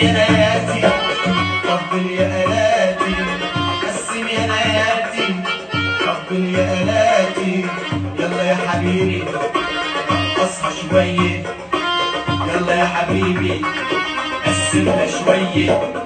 [0.00, 0.88] يا نياتي
[1.68, 3.14] طبل يا آلاتي
[3.82, 5.34] قسم يا نياتي
[6.06, 7.66] طبل يا آلاتي.
[8.18, 9.24] يلا يا حبيبي
[10.44, 11.42] اصحى شوية.
[12.48, 13.62] يلا يا حبيبي
[14.46, 15.99] قسمنا شوية.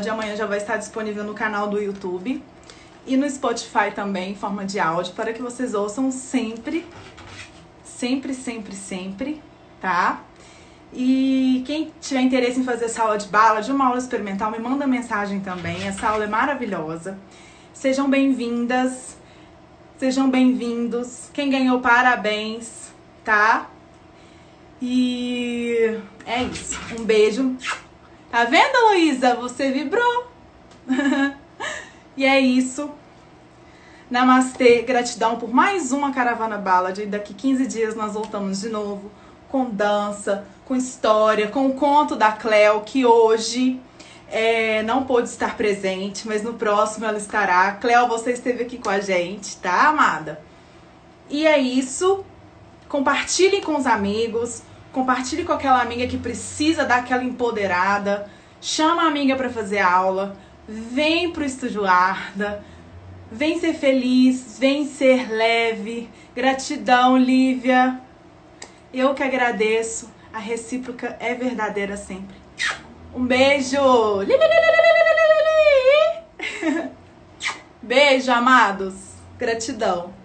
[0.00, 2.42] Ballad amanhã já vai estar disponível no canal do YouTube
[3.06, 6.86] e no Spotify também, em forma de áudio, para que vocês ouçam sempre,
[7.84, 9.42] sempre, sempre, sempre,
[9.80, 10.22] tá?
[10.92, 14.58] E quem tiver interesse em fazer essa aula de bala, de uma aula experimental, me
[14.58, 15.86] manda mensagem também.
[15.86, 17.18] Essa aula é maravilhosa.
[17.72, 19.16] Sejam bem-vindas,
[19.98, 21.28] sejam bem-vindos.
[21.32, 22.90] Quem ganhou, parabéns,
[23.22, 23.68] tá?
[24.80, 26.78] E é isso.
[26.98, 27.56] Um beijo.
[28.30, 29.34] Tá vendo, Luísa?
[29.34, 30.30] Você vibrou.
[32.16, 32.88] e é isso.
[34.08, 37.04] Namastê, gratidão por mais uma Caravana Ballad.
[37.06, 39.10] Daqui 15 dias nós voltamos de novo
[39.48, 43.80] com dança, com história, com o conto da Cleo, que hoje
[44.28, 47.72] é, não pôde estar presente, mas no próximo ela estará.
[47.72, 50.40] Cleo, você esteve aqui com a gente, tá, amada?
[51.28, 52.24] E é isso.
[52.88, 58.30] Compartilhe com os amigos, compartilhe com aquela amiga que precisa dar aquela empoderada.
[58.60, 60.36] Chama a amiga para fazer aula.
[60.68, 62.64] Vem pro Estúdio Arda.
[63.32, 66.08] Vem ser feliz, vem ser leve.
[66.34, 68.00] Gratidão, Lívia.
[68.92, 70.10] Eu que agradeço.
[70.32, 72.36] A recíproca é verdadeira sempre.
[73.14, 73.78] Um beijo!
[77.82, 78.94] Beijo, amados.
[79.38, 80.19] Gratidão.